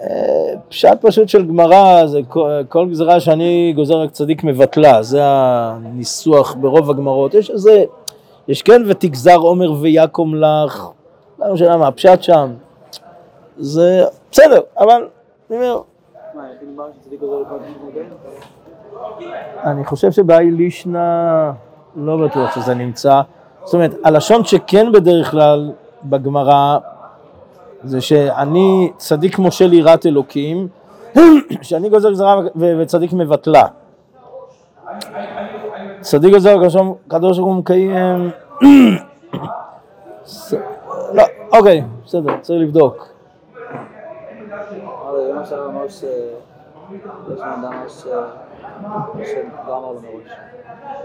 אה, 0.00 0.54
פשט 0.68 0.98
פשוט 1.00 1.28
של 1.28 1.46
גמרא, 1.46 2.06
זה 2.06 2.20
כל 2.68 2.88
גזרה 2.90 3.20
שאני 3.20 3.72
גוזר 3.76 4.00
רק 4.00 4.10
צדיק 4.10 4.44
מבטלה, 4.44 5.02
זה 5.02 5.20
הניסוח 5.22 6.54
ברוב 6.54 6.90
הגמרות. 6.90 7.34
יש 7.34 7.50
איזה... 7.50 7.84
יש 8.48 8.62
כן 8.62 8.82
ותגזר 8.86 9.36
עומר 9.36 9.72
ויקום 9.72 10.34
לך, 10.34 10.88
לא 11.38 11.52
משנה 11.52 11.76
מה, 11.76 11.88
הפשט 11.88 12.22
שם, 12.22 12.52
זה 13.56 14.04
בסדר, 14.30 14.60
אבל 14.78 15.08
אני 15.50 15.58
אומר... 15.58 15.80
אני 19.64 19.84
חושב 19.84 20.12
שבאי 20.12 20.50
לישנה 20.50 21.52
לא 21.96 22.16
בטוח 22.16 22.54
שזה 22.54 22.74
נמצא, 22.74 23.20
זאת 23.64 23.74
אומרת, 23.74 23.94
הלשון 24.04 24.44
שכן 24.44 24.92
בדרך 24.92 25.30
כלל 25.30 25.72
בגמרא 26.04 26.78
זה 27.84 28.00
שאני 28.00 28.92
צדיק 28.96 29.38
משה 29.38 29.66
ליראת 29.66 30.06
אלוקים, 30.06 30.68
שאני 31.62 31.88
גוזר 31.88 32.10
גזרה 32.10 32.40
וצדיק 32.56 33.12
מבטלה. 33.12 33.64
צדיק 36.00 36.32
גוזר 36.32 36.56
הקדוש 37.06 37.38
ברוך 37.38 37.48
הוא 37.48 37.56
מקיים 37.56 38.30
לא, 41.14 41.22
אוקיי, 41.52 41.84
בסדר, 42.04 42.36
צריך 42.40 42.62
לבדוק. 42.62 43.08
אמר 47.42 47.88
ש... 47.88 48.04
שלא 49.24 49.78
אמר 49.78 49.92
מראש. 49.92 50.28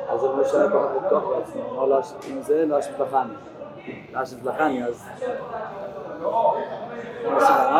אז 0.10 0.24
הוא 0.24 0.44
שהיה 0.44 0.70
כל 0.70 0.78
כך 0.78 1.06
בטוח 1.06 1.24
בעצמו, 1.24 1.86
אם 2.32 2.42
זה 2.42 2.66
לא 2.66 2.80
אשת 2.80 3.00
לחני. 3.00 3.34
לא 4.14 4.24
אשת 4.24 4.44
לחני, 4.44 4.84
אז... 4.84 5.10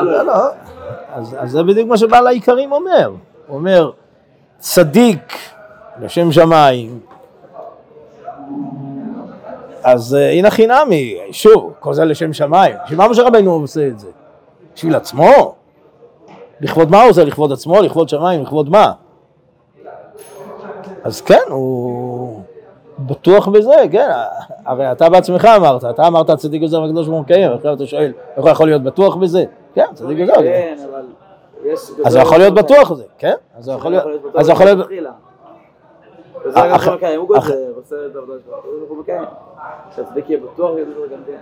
לא, 0.02 0.24
לא. 0.24 0.34
אז, 1.14 1.36
זה 1.52 1.64
בדיוק 1.64 1.90
מה 1.90 1.98
שבעל 1.98 2.28
העיקרים 2.28 2.72
אומר. 2.72 3.12
הוא 3.48 3.58
אומר, 3.58 3.92
צדיק 4.60 5.38
לשם 6.00 6.32
שמיים, 6.32 7.00
אז 9.84 10.16
אה, 10.16 10.32
הנה 10.32 10.52
חינמי, 10.52 11.18
שוב, 11.32 11.74
כל 11.80 11.94
זה 11.94 12.06
לשם 12.06 12.34
שמיים. 12.34 12.76
בשביל 12.84 12.98
מה 12.98 13.08
משה 13.08 13.24
רבנו 13.24 13.52
עושה 13.52 13.88
את 13.88 14.00
זה? 14.00 14.08
בשביל 14.76 14.96
עצמו? 14.96 15.56
לכבוד 16.62 16.92
מה 16.92 17.02
הוא 17.02 17.10
עושה? 17.10 17.24
לכבוד 17.24 17.52
עצמו? 17.52 17.82
לכבוד 17.82 18.10
שמיים? 18.10 18.42
לכבוד 18.42 18.70
מה? 18.70 18.92
אז 21.08 21.22
כן, 21.22 21.42
הוא 21.50 22.42
בטוח 23.00 23.48
בזה, 23.48 23.76
כן, 23.92 24.10
הרי 24.66 24.92
אתה 24.92 25.10
בעצמך 25.10 25.46
אמרת, 25.46 25.86
אתה 25.86 26.08
אמרת 26.08 26.30
הצדיק 26.30 26.64
הזה 26.64 26.80
והקדוש 26.80 27.08
ברוך 27.08 27.18
הוא 27.18 27.24
מקיים, 27.24 27.52
עכשיו 27.52 27.74
אתה 27.74 27.86
שואל, 27.86 28.12
איך 28.38 28.46
הוא 28.46 28.50
יכול 28.50 28.68
להיות 28.68 28.84
בטוח 28.84 29.16
בזה? 29.16 29.44
כן, 29.74 29.86
צדיק 29.94 30.18
הזה. 30.20 30.34
כן, 30.34 30.78
אבל... 30.92 31.06
אז 32.06 32.16
הוא 32.16 32.24
יכול 32.24 32.38
להיות 32.38 32.54
בטוח 32.54 32.92
בזה, 32.92 33.04
כן? 33.18 33.34
אז 33.58 33.68
הוא 33.68 33.78
יכול 33.78 33.92
להיות... 33.92 34.04
וזה 36.46 36.62
גם 36.72 37.10
הוא 37.18 37.28
גוזר, 37.28 37.56
עושה 37.76 37.96
את 38.12 38.16
העבודה 38.16 38.40
שלו. 38.46 39.14
שהצדיק 39.96 40.30
יהיה 40.30 40.40
בטוח, 40.54 40.72
כן. 41.26 41.38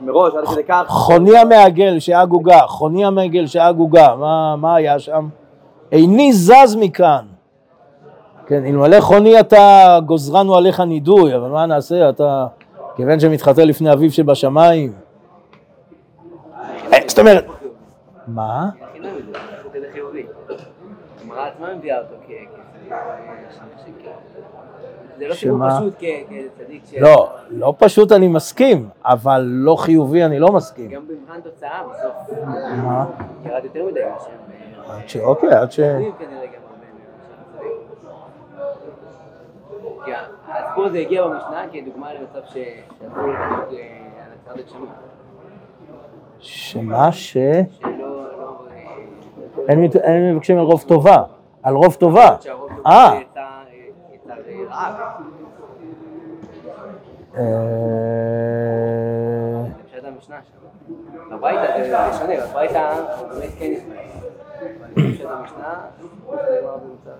מראש, 0.00 0.34
עד 0.34 0.44
כדי 0.44 0.64
כך. 0.64 0.84
חוני 0.88 1.38
המעגל 1.38 1.98
שהיה 1.98 2.24
גוגה, 2.24 2.60
חוני 2.60 3.04
המעגל 3.04 3.46
שהיה 3.46 3.72
גוגה, 3.72 4.14
מה, 4.16 4.56
מה 4.56 4.76
היה 4.76 4.98
שם? 4.98 5.28
איני 5.92 6.32
זז 6.32 6.76
מכאן. 6.76 7.37
כן, 8.48 8.64
אלמלא 8.64 9.00
חוני 9.00 9.40
אתה 9.40 9.98
גוזרנו 10.06 10.56
עליך 10.56 10.80
נידוי, 10.80 11.36
אבל 11.36 11.48
מה 11.48 11.66
נעשה, 11.66 12.08
אתה 12.08 12.46
כיוון 12.96 13.20
שמתחתן 13.20 13.68
לפני 13.68 13.92
אביו 13.92 14.10
שבשמיים. 14.10 14.92
אה, 16.92 16.98
זאת 17.06 17.18
אומרת, 17.18 17.44
מה? 18.26 18.68
משהו 18.88 19.70
זה 25.18 25.28
לא 25.28 25.34
סיפור? 25.34 25.58
פשוט 25.78 25.94
כצדיק 25.98 26.82
ש... 26.90 26.94
לא, 26.94 27.30
לא 27.50 27.74
פשוט 27.78 28.12
אני 28.12 28.28
מסכים, 28.28 28.88
אבל 29.04 29.40
לא 29.46 29.76
חיובי 29.76 30.24
אני 30.24 30.38
לא 30.38 30.52
מסכים. 30.52 30.90
גם 30.90 31.02
במבחן 31.08 31.40
תוצאה 31.40 31.82
בסוף 31.90 32.38
מה? 32.76 33.06
ירד 33.44 33.64
יותר 33.64 33.86
מדי 33.86 34.00
מהשם. 34.12 34.30
עד 34.88 35.08
ש... 35.08 35.16
אוקיי, 35.16 35.52
עד 35.52 35.72
ש... 35.72 35.78
יודעים 35.78 36.12
כנראה 36.18 36.46
גם 36.46 36.62
הרבה 39.82 39.97
כי 40.08 40.52
הסיפור 40.52 40.84
הזה 40.84 40.98
הגיע 40.98 41.26
במשנה 41.26 41.64
כדוגמה 41.72 42.14
למצב 42.14 42.46
ש... 42.46 42.52
שאסור 42.52 43.28
לקנות 43.28 43.72
אה, 43.72 44.24
על 44.24 44.32
הצד 44.52 44.60
הגשמה. 44.60 44.86
שמה 46.40 47.12
ש... 47.12 47.36
לא... 47.36 48.24
אה, 48.70 49.68
אין 49.68 49.90
אין 50.02 50.34
מבקשים 50.34 50.58
על 50.58 50.64
רוב 50.64 50.82
טובה, 50.82 51.22
על 51.62 51.74
רוב 51.74 51.94
טובה. 51.94 52.36
אה. 52.86 53.18
אה, 57.36 57.78
זה. 60.28 60.34
בברייתא 61.30 61.82
זה 61.82 61.90
זה 61.90 62.18
שונה, 62.18 62.46
בברייתא 62.46 62.94
באמת 63.30 63.50
כן 63.58 63.64
ישמע. 63.64 63.94
אבל 64.94 65.12
פשט 65.12 65.24
המשנה, 65.24 65.80
זה 66.30 66.58
כבר 66.60 66.76
נמצא. 66.88 67.10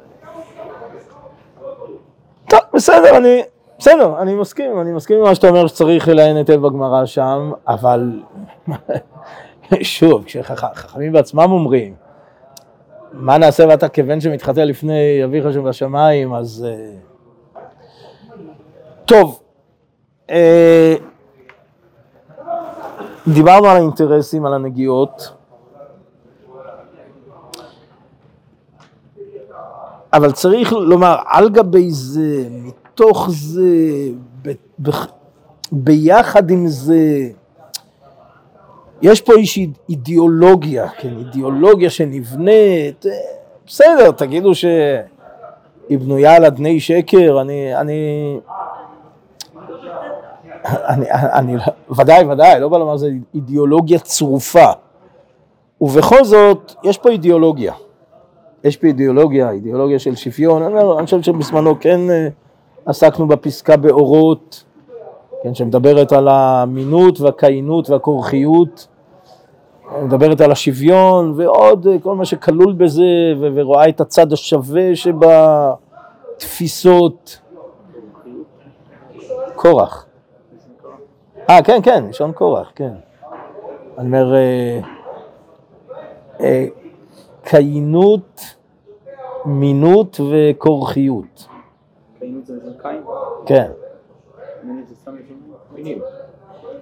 טוב, 2.48 2.60
בסדר, 2.78 3.16
אני... 3.16 3.42
בסדר, 3.78 4.22
אני 4.22 4.34
מסכים, 4.34 4.80
אני 4.80 4.92
מסכים 4.92 5.16
עם 5.16 5.22
מה 5.22 5.34
שאתה 5.34 5.48
אומר 5.48 5.66
שצריך 5.66 6.08
לעיין 6.08 6.36
היטב 6.36 6.54
בגמרא 6.54 7.06
שם, 7.06 7.52
אבל 7.68 8.22
שוב, 9.82 10.24
כשחכמים 10.24 11.12
בעצמם 11.12 11.52
אומרים, 11.52 11.94
מה 13.12 13.38
נעשה 13.38 13.64
ואתה 13.68 13.88
כבן 13.88 14.20
שמתחתן 14.20 14.68
לפני 14.68 15.24
אביך 15.24 15.52
שבשמיים, 15.52 16.34
אז... 16.34 16.66
אה, 16.68 16.90
טוב, 19.04 19.40
אה, 20.30 20.94
דיברנו 23.28 23.68
על 23.68 23.76
האינטרסים, 23.76 24.46
על 24.46 24.54
הנגיעות. 24.54 25.37
אבל 30.12 30.32
צריך 30.32 30.72
לומר, 30.72 31.16
על 31.26 31.48
גבי 31.48 31.90
זה, 31.90 32.44
מתוך 32.50 33.28
זה, 33.30 33.62
ב, 34.42 34.52
ב, 34.82 34.90
ביחד 35.72 36.50
עם 36.50 36.66
זה, 36.66 37.28
יש 39.02 39.20
פה 39.20 39.32
איזושהי 39.32 39.70
אידיאולוגיה, 39.88 40.88
כן, 40.88 41.16
אידיאולוגיה 41.18 41.90
שנבנית, 41.90 43.06
אה, 43.06 43.12
בסדר, 43.66 44.10
תגידו 44.10 44.54
שהיא 44.54 45.98
בנויה 45.98 46.36
על 46.36 46.44
אדני 46.44 46.80
שקר, 46.80 47.40
אני, 47.40 47.76
אני, 47.76 48.40
אני, 50.64 51.06
אני, 51.10 51.56
ודאי, 51.98 52.24
ודאי, 52.24 52.60
לא 52.60 52.68
בא 52.68 52.78
לומר 52.78 52.96
זה 52.96 53.10
אידיאולוגיה 53.34 53.98
צרופה, 53.98 54.70
ובכל 55.80 56.24
זאת, 56.24 56.74
יש 56.84 56.98
פה 56.98 57.08
אידיאולוגיה. 57.08 57.72
יש 58.64 58.76
פה 58.76 58.86
אידיאולוגיה, 58.86 59.50
אידיאולוגיה 59.50 59.98
של 59.98 60.14
שוויון, 60.14 60.62
אני, 60.62 61.04
חושב 61.04 61.22
שבזמנו 61.22 61.80
כן 61.80 62.10
אה, 62.10 62.28
עסקנו 62.86 63.28
בפסקה 63.28 63.76
באורות, 63.76 64.64
כן, 65.42 65.54
שמדברת 65.54 66.12
על 66.12 66.28
האמינות 66.28 67.20
והקיינות 67.20 67.90
והכורחיות, 67.90 68.88
מדברת 70.02 70.40
על 70.40 70.52
השוויון 70.52 71.32
ועוד 71.36 71.86
אה, 71.86 71.98
כל 72.02 72.14
מה 72.14 72.24
שכלול 72.24 72.72
בזה 72.72 73.02
ו- 73.40 73.48
ורואה 73.54 73.88
את 73.88 74.00
הצד 74.00 74.32
השווה 74.32 74.96
שבתפיסות. 76.46 77.40
קורח. 79.54 80.06
אה, 81.50 81.62
כן, 81.62 81.78
כן, 81.82 82.04
לשון 82.08 82.32
קורח, 82.32 82.72
כן. 82.74 82.92
אני 83.98 84.06
אומר, 84.06 84.34
אה, 84.34 84.80
אה, 86.40 86.66
קיינות, 87.50 88.56
מינות 89.44 90.20
וכורחיות. 90.30 91.46
קיינות 92.18 92.46
זה 92.46 92.54
קין, 92.82 93.02
כן. 93.46 93.70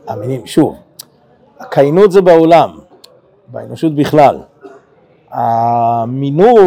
המינים, 0.06 0.46
שוב, 0.46 0.76
הקיינות 1.58 2.12
זה 2.12 2.22
בעולם, 2.22 2.78
באנושות 3.48 3.94
בכלל. 3.94 4.40
המינות, 5.30 6.64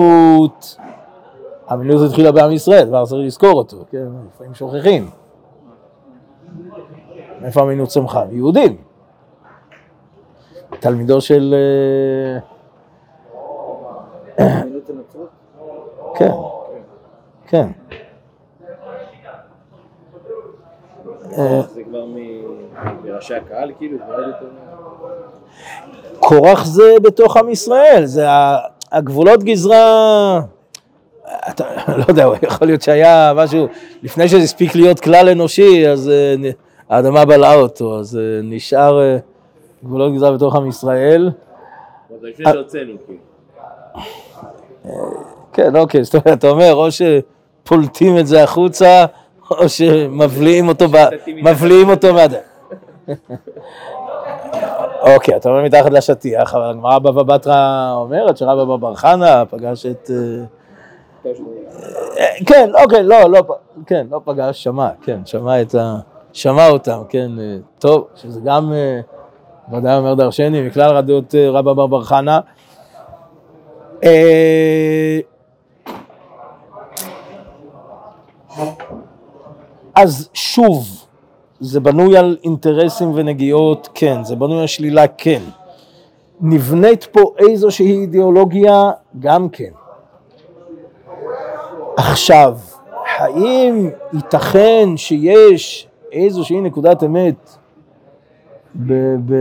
המינות 1.68 2.10
התחילה 2.10 2.32
בעם 2.32 2.52
ישראל, 2.52 2.88
כבר 2.88 3.06
צריך 3.06 3.26
לזכור 3.26 3.54
אותו, 3.54 3.78
כן, 3.92 4.08
לפעמים 4.28 4.54
שוכחים. 4.54 5.10
מאיפה 7.42 7.62
המינות 7.62 7.90
צמחה? 7.90 8.24
יהודים. 8.32 8.78
תלמידו 10.80 11.22
של... 11.22 11.56
אה, 11.58 12.40
מינות 12.40 12.58
זה 13.80 14.29
נצרות? 14.29 14.29
כן, 16.16 16.32
כן. 17.48 17.68
אה, 21.38 21.62
זה 21.74 21.84
כבר 21.84 22.06
מ- 22.06 22.60
מראשי 23.04 23.34
הקהל 23.36 23.72
כאילו, 23.78 23.98
עוד. 24.08 24.26
קורח 26.20 26.66
זה 26.66 26.94
בתוך 27.04 27.38
עם 27.38 27.50
ישראל, 27.50 28.06
זה 28.06 28.26
הגבולות 28.92 29.44
גזרה, 29.44 30.40
אתה 31.50 31.64
לא 31.98 32.06
יודע, 32.08 32.28
יכול 32.48 32.68
להיות 32.68 32.82
שהיה 32.82 33.34
משהו, 33.36 33.68
לפני 34.04 34.28
שזה 34.28 34.38
הספיק 34.44 34.76
להיות 34.76 35.00
כלל 35.00 35.30
אנושי, 35.30 35.88
אז 35.88 36.10
אה, 36.10 36.36
האדמה 36.90 37.26
בלעה 37.26 37.56
אותו, 37.56 38.00
אז 38.00 38.18
אה, 38.18 38.40
נשאר 38.44 39.02
אה, 39.02 39.18
גבולות 39.84 40.14
גזרה 40.14 40.32
בתוך 40.32 40.56
עם 40.56 40.68
ישראל. 40.68 41.32
זה 42.22 42.28
לפני 42.28 42.46
אה. 42.46 42.52
שהוצאנו, 42.54 42.94
כאילו. 43.06 43.29
כן, 45.54 45.76
אוקיי, 45.76 46.04
זאת 46.04 46.16
אומרת, 46.16 46.38
אתה 46.40 46.50
אומר, 46.50 46.74
או 46.76 46.88
שפולטים 46.92 48.18
את 48.18 48.28
זה 48.28 48.44
החוצה, 48.44 49.06
או 49.52 49.70
שמבליעים 49.70 50.68
אותו. 50.68 50.86
מבליעים 51.28 51.90
אותו 51.90 52.14
מהדרך. 52.14 52.42
אוקיי, 55.02 55.36
אתה 55.36 55.50
אומר 55.50 55.64
מתחת 55.64 55.92
לשטיח, 55.92 56.56
אבל 56.56 56.70
הגמרא 56.70 57.00
בבא 57.00 57.24
בתרא 57.24 57.92
אומרת 57.96 58.38
שרבא 58.38 58.64
בר 58.64 58.78
בר 58.78 58.96
חנא 58.96 59.44
פגש 59.50 59.86
את... 59.86 60.12
אה, 61.26 61.30
אה, 62.18 62.26
כן, 62.46 62.70
אוקיי, 62.84 63.04
לא, 63.04 63.30
לא, 63.30 63.42
כן, 63.86 64.08
לא 64.12 64.22
פגש, 64.24 64.64
שמע, 64.64 64.90
כן, 65.04 65.20
שמע 65.26 65.62
את 65.62 65.76
ה... 65.76 65.96
שמע 66.34 66.70
אותם, 66.70 67.00
כן, 67.10 67.32
אה, 67.40 67.58
טוב, 67.80 68.08
שזה 68.16 68.40
גם 68.44 68.74
ודאי 69.74 69.98
אומר 69.98 70.14
דרשני, 70.14 70.68
מכלל 70.68 70.96
רדות 70.96 71.36
רבא 71.36 71.74
בר 71.74 71.88
בר 71.88 72.04
חנא. 72.04 72.40
אה, 74.04 75.20
אז 79.96 80.30
שוב, 80.34 81.06
זה 81.60 81.80
בנוי 81.80 82.18
על 82.18 82.38
אינטרסים 82.44 83.12
ונגיעות, 83.16 83.90
כן, 83.94 84.24
זה 84.24 84.36
בנוי 84.36 84.62
על 84.62 84.68
שלילה, 84.68 85.08
כן. 85.08 85.42
נבנית 86.42 87.04
פה 87.04 87.34
איזושהי 87.38 88.02
אידיאולוגיה, 88.02 88.92
גם 89.20 89.50
כן. 89.50 89.70
עכשיו, 91.98 92.58
האם 93.18 93.90
ייתכן 94.14 94.98
שיש 94.98 95.88
איזושהי 96.12 96.62
נקודת 96.62 97.04
אמת 97.04 97.58
ב... 98.76 98.94
ב... 99.26 99.34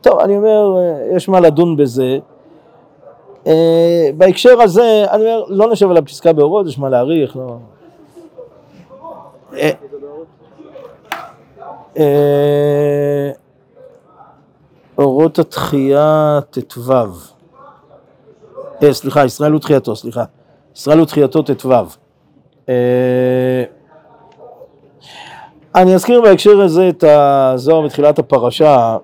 טוב, 0.00 0.20
אני 0.20 0.36
אומר, 0.36 0.76
יש 1.16 1.28
מה 1.28 1.40
לדון 1.40 1.76
בזה. 1.76 2.18
אה, 3.46 4.10
בהקשר 4.16 4.60
הזה, 4.60 5.04
אני 5.10 5.22
אומר, 5.22 5.44
לא 5.48 5.72
נשב 5.72 5.90
על 5.90 5.96
הפסקה 5.96 6.32
באורות, 6.32 6.66
יש 6.66 6.78
מה 6.78 6.88
להעריך, 6.88 7.36
לא... 7.36 7.56
אה, 9.54 9.70
אה, 11.98 13.30
אורות 14.98 15.38
התחייה 15.38 16.38
ט"ו. 16.50 16.92
אה, 18.82 18.92
סליחה, 18.92 19.24
ישראל 19.24 19.54
ותחייתו, 19.54 19.96
סליחה. 19.96 20.24
ישראל 20.76 21.00
ותחייתו 21.00 21.42
ט"ו. 21.42 21.72
אה, 22.68 23.64
אני 25.74 25.94
אזכיר 25.94 26.20
בהקשר 26.20 26.60
הזה 26.60 26.88
את 26.88 27.04
הזוהר 27.06 27.80
בתחילת 27.82 28.18
הפרשה, 28.18 28.96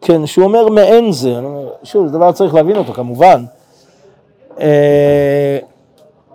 כן, 0.00 0.26
שהוא 0.26 0.44
אומר 0.44 0.68
מעין 0.68 1.12
זה, 1.12 1.34
שוב, 1.82 2.06
זה 2.06 2.12
דבר 2.12 2.32
צריך 2.32 2.54
להבין 2.54 2.76
אותו 2.76 2.92
כמובן. 2.92 3.44
אה, 4.60 5.58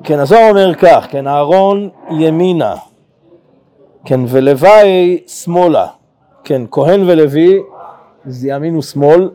כן, 0.04 0.20
הזוהר 0.20 0.50
אומר 0.50 0.76
כך, 0.76 1.08
כן, 1.10 1.28
אהרון 1.28 1.90
ימינה, 2.20 2.76
כן, 4.06 4.20
ולוואי 4.28 5.24
שמאלה, 5.28 5.88
כן, 6.44 6.62
כהן 6.72 7.10
ולוי 7.10 7.60
זה 8.26 8.48
ימין 8.50 8.78
ושמאל. 8.78 9.30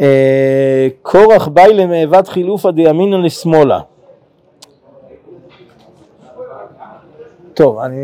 אה, 0.00 0.88
קורח 1.02 1.48
באי 1.48 1.74
למאבת 1.74 2.28
חילופא 2.28 2.70
דימינא 2.70 3.16
לשמאלה. 3.16 3.80
טוב, 7.54 7.78
אני, 7.78 7.96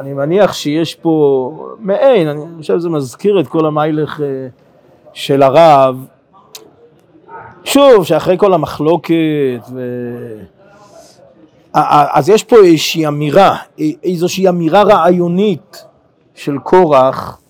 אני 0.00 0.12
מניח 0.12 0.52
שיש 0.52 0.94
פה 0.94 1.50
מעין, 1.78 2.28
אני 2.28 2.40
חושב 2.58 2.78
שזה 2.78 2.88
מזכיר 2.88 3.40
את 3.40 3.48
כל 3.48 3.66
המיילך 3.66 4.20
אה, 4.20 4.26
של 5.12 5.42
הרב. 5.42 6.06
שוב, 7.64 8.04
שאחרי 8.04 8.38
כל 8.38 8.54
המחלוקת, 8.54 9.60
ו... 9.72 9.80
אז 12.12 12.28
יש 12.28 12.44
פה 12.44 12.56
איזושהי 12.56 13.06
אמירה, 13.06 13.56
איזושהי 14.02 14.48
אמירה 14.48 14.82
רעיונית 14.82 15.84
של 16.34 16.58
קורח, 16.58 17.40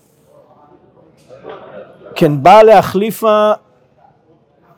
כן, 2.15 2.43
באה 2.43 2.63
להחליפה 2.63 3.51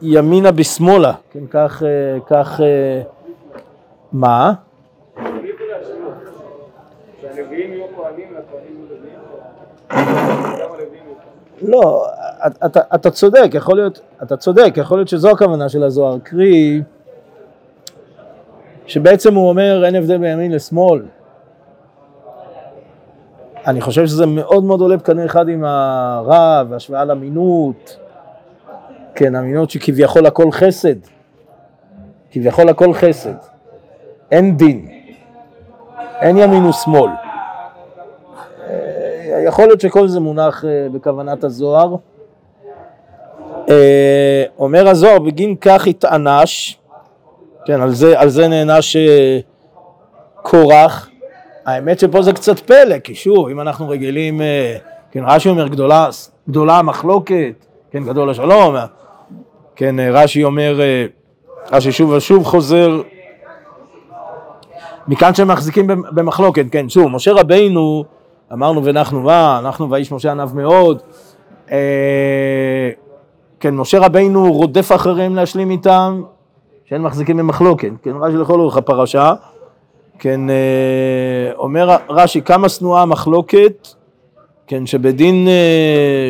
ימינה 0.01 0.51
בשמאלה, 0.51 1.13
כן, 1.31 1.47
כך, 1.49 1.83
אה, 1.83 2.19
כך, 2.27 2.61
אה, 2.61 3.01
מה? 4.13 4.53
לא, 11.61 12.07
אתה, 12.65 12.79
אתה 12.95 13.11
צודק, 13.11 13.49
יכול 13.53 13.75
להיות, 13.75 13.99
אתה 14.23 14.37
צודק, 14.37 14.73
יכול 14.77 14.97
להיות 14.97 15.07
שזו 15.07 15.31
הכוונה 15.31 15.69
של 15.69 15.83
הזוהר, 15.83 16.19
קרי 16.19 16.81
שבעצם 18.87 19.35
הוא 19.35 19.49
אומר 19.49 19.85
אין 19.85 19.95
הבדל 19.95 20.17
בימין 20.17 20.51
לשמאל. 20.51 21.05
אני 23.67 23.81
חושב 23.81 24.07
שזה 24.07 24.25
מאוד 24.25 24.63
מאוד 24.63 24.81
עולה 24.81 24.97
בקנה 24.97 25.25
אחד 25.25 25.49
עם 25.49 25.63
הרב, 25.63 26.73
השוואה 26.73 27.05
לאמינות, 27.05 27.97
כן, 29.15 29.35
אמינות 29.35 29.69
שכביכול 29.69 30.25
הכל 30.25 30.51
חסד, 30.51 30.95
כביכול 32.31 32.69
הכל 32.69 32.93
חסד, 32.93 33.35
אין 34.31 34.57
דין, 34.57 34.87
אין 36.21 36.37
ימין 36.37 36.65
ושמאל. 36.65 37.24
אה, 39.35 39.41
יכול 39.41 39.65
להיות 39.65 39.81
שכל 39.81 40.07
זה 40.07 40.19
מונח 40.19 40.65
אה, 40.65 40.87
בכוונת 40.91 41.43
הזוהר. 41.43 41.95
אה, 43.69 44.43
אומר 44.59 44.87
הזוהר, 44.87 45.19
בגין 45.19 45.55
כך 45.61 45.87
התענש, 45.87 46.77
כן, 47.65 47.81
על 47.81 47.91
זה, 47.91 48.19
על 48.19 48.29
זה 48.29 48.47
נענש 48.47 48.97
קורח. 50.41 51.09
האמת 51.65 51.99
שפה 51.99 52.21
זה 52.21 52.33
קצת 52.33 52.59
פלא, 52.59 52.99
כי 52.99 53.15
שוב, 53.15 53.49
אם 53.49 53.61
אנחנו 53.61 53.89
רגילים, 53.89 54.41
כן, 55.11 55.23
רש"י 55.25 55.49
אומר 55.49 55.67
גדולה, 55.67 56.09
גדולה 56.49 56.79
המחלוקת, 56.79 57.65
כן, 57.91 58.03
גדול 58.03 58.29
השלום, 58.29 58.75
כן, 59.75 59.95
רש"י 59.99 60.43
אומר, 60.43 60.79
רש"י 61.71 61.91
שוב 61.91 62.09
ושוב 62.09 62.43
חוזר, 62.43 63.01
מכאן 65.07 65.35
שהם 65.35 65.47
מחזיקים 65.47 65.87
במחלוקת, 65.87 66.65
כן, 66.71 66.89
שוב, 66.89 67.07
משה 67.07 67.31
רבינו, 67.31 68.03
אמרנו 68.53 68.85
ונחנו 68.85 69.21
מה, 69.21 69.59
אנחנו 69.59 69.89
והאיש 69.89 70.11
משה 70.11 70.31
ענב 70.31 70.55
מאוד, 70.55 71.01
כן, 73.59 73.75
משה 73.75 73.99
רבינו 73.99 74.53
רודף 74.53 74.91
אחריהם 74.95 75.35
להשלים 75.35 75.71
איתם, 75.71 76.21
שאין 76.85 77.01
מחזיקים 77.01 77.37
במחלוקת, 77.37 77.89
כן, 78.03 78.11
רש"י 78.21 78.37
לכל 78.37 78.59
אורך 78.59 78.77
הפרשה, 78.77 79.33
כן, 80.19 80.41
אומר 81.57 81.97
רש"י, 82.09 82.41
כמה 82.41 82.69
שנואה 82.69 83.01
המחלוקת, 83.01 83.87
כן, 84.67 84.85
שבדין 84.85 85.47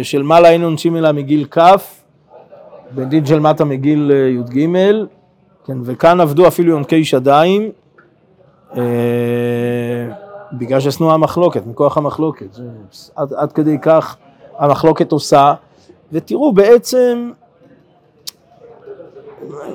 של 0.03 0.21
מעלה 0.21 0.47
היינו 0.47 0.65
עונשים 0.65 0.97
אלא 0.97 1.11
מגיל 1.11 1.45
כ', 1.51 1.59
בדין 2.95 3.25
של 3.25 3.39
מטה 3.39 3.65
מגיל 3.65 4.11
י"ג, 4.11 4.67
כן, 5.65 5.77
וכאן 5.83 6.21
עבדו 6.21 6.47
אפילו 6.47 6.71
יונקי 6.71 7.05
שדיים, 7.05 7.71
בגלל 10.57 10.79
ששנואה 10.79 11.13
המחלוקת, 11.13 11.61
מכוח 11.67 11.97
המחלוקת, 11.97 12.53
זה, 12.53 12.63
עד, 13.15 13.33
עד 13.33 13.51
כדי 13.51 13.77
כך 13.81 14.17
המחלוקת 14.57 15.11
עושה, 15.11 15.53
ותראו 16.11 16.53
בעצם 16.53 17.31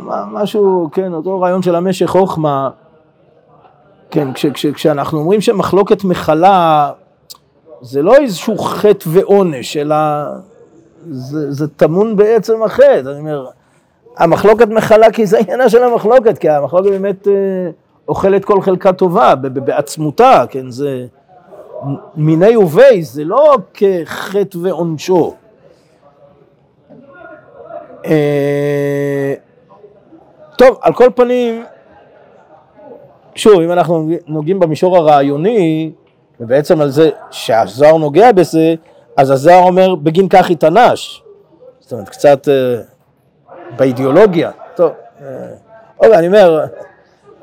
משהו, 0.09 0.89
כן, 0.93 1.13
אותו 1.15 1.41
רעיון 1.41 1.63
של 1.63 1.75
המשך 1.75 2.07
חוכמה, 2.07 2.71
כן, 4.11 4.33
כש, 4.33 4.47
כש, 4.47 4.67
כשאנחנו 4.67 5.19
אומרים 5.19 5.41
שמחלוקת 5.41 6.05
מכלה, 6.05 6.93
זה 7.81 8.03
לא 8.03 8.17
איזשהו 8.17 8.59
חטא 8.59 9.09
ועונש, 9.13 9.77
אלא 9.77 9.97
זה, 11.11 11.53
זה 11.53 11.69
טמון 11.69 12.17
בעצם 12.17 12.63
החטא, 12.63 13.03
אני 13.11 13.19
אומר, 13.19 13.47
המחלוקת 14.17 14.69
מכלה 14.69 15.13
כי 15.13 15.27
זה 15.27 15.39
עניינה 15.39 15.69
של 15.69 15.83
המחלוקת, 15.83 16.39
כי 16.39 16.49
המחלוקת 16.49 16.91
באמת 16.91 17.29
אה, 17.29 17.33
אוכלת 18.11 18.45
כל 18.45 18.63
חלקה 18.63 18.93
טובה, 18.93 19.35
בעצמותה, 19.35 20.45
כן, 20.51 20.71
זה 20.71 21.07
מיני 22.17 22.57
ובי, 22.57 23.03
זה 23.03 23.25
לא 23.25 23.57
כחטא 23.75 24.59
ועונשו. 24.63 25.35
אה, 28.07 29.35
טוב, 30.59 30.79
על 30.83 30.93
כל 30.93 31.09
פנים, 31.15 31.65
שוב, 33.35 33.61
אם 33.61 33.73
אנחנו 33.73 34.09
נוגעים 34.27 34.61
במישור 34.61 34.97
הרעיוני, 34.97 35.93
ובעצם 36.41 36.81
על 36.81 36.91
זה 36.91 37.11
שהזוהר 37.31 37.97
נוגע 37.97 38.33
בזה, 38.33 38.75
אז 39.17 39.31
הזוהר 39.31 39.63
אומר 39.63 39.95
בגין 39.95 40.29
כך 40.29 40.51
התענש. 40.51 41.23
זאת 41.81 41.93
אומרת, 41.93 42.09
קצת 42.09 42.49
אה, 42.49 42.83
באידיאולוגיה. 43.77 44.51
טוב, 44.75 44.93
אה, 46.03 46.19
אני 46.19 46.27
אומר, 46.27 46.65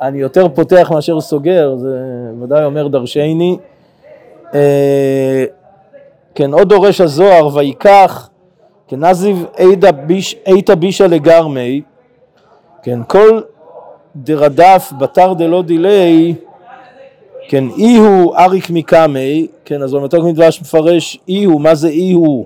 אני 0.01 0.17
יותר 0.17 0.49
פותח 0.49 0.91
מאשר 0.93 1.21
סוגר, 1.21 1.75
זה 1.75 1.97
ודאי 2.41 2.65
אומר 2.65 2.87
דרשני. 2.87 3.57
אה, 4.53 5.45
כן, 6.35 6.53
עוד 6.53 6.69
דורש 6.69 7.01
הזוהר, 7.01 7.55
ויקח, 7.55 8.29
כן, 8.87 9.05
נזיב 9.05 9.45
איתא 10.47 10.75
בישא 10.75 11.03
לגרמי, 11.03 11.81
כן, 12.83 12.99
כל 13.07 13.41
דרדף 14.15 14.93
בתר 14.99 15.33
דלא 15.33 15.61
דילי, 15.61 16.35
כן, 17.49 17.63
אי 17.77 17.97
הוא 17.97 18.35
אריק 18.35 18.69
מקמי, 18.69 19.47
כן, 19.65 19.83
אז 19.83 19.93
במתוק 19.93 20.25
מדבש 20.25 20.61
מפרש 20.61 21.19
אי 21.27 21.43
הוא, 21.43 21.61
מה 21.61 21.75
זה 21.75 21.87
אי 21.87 22.11
הוא? 22.11 22.45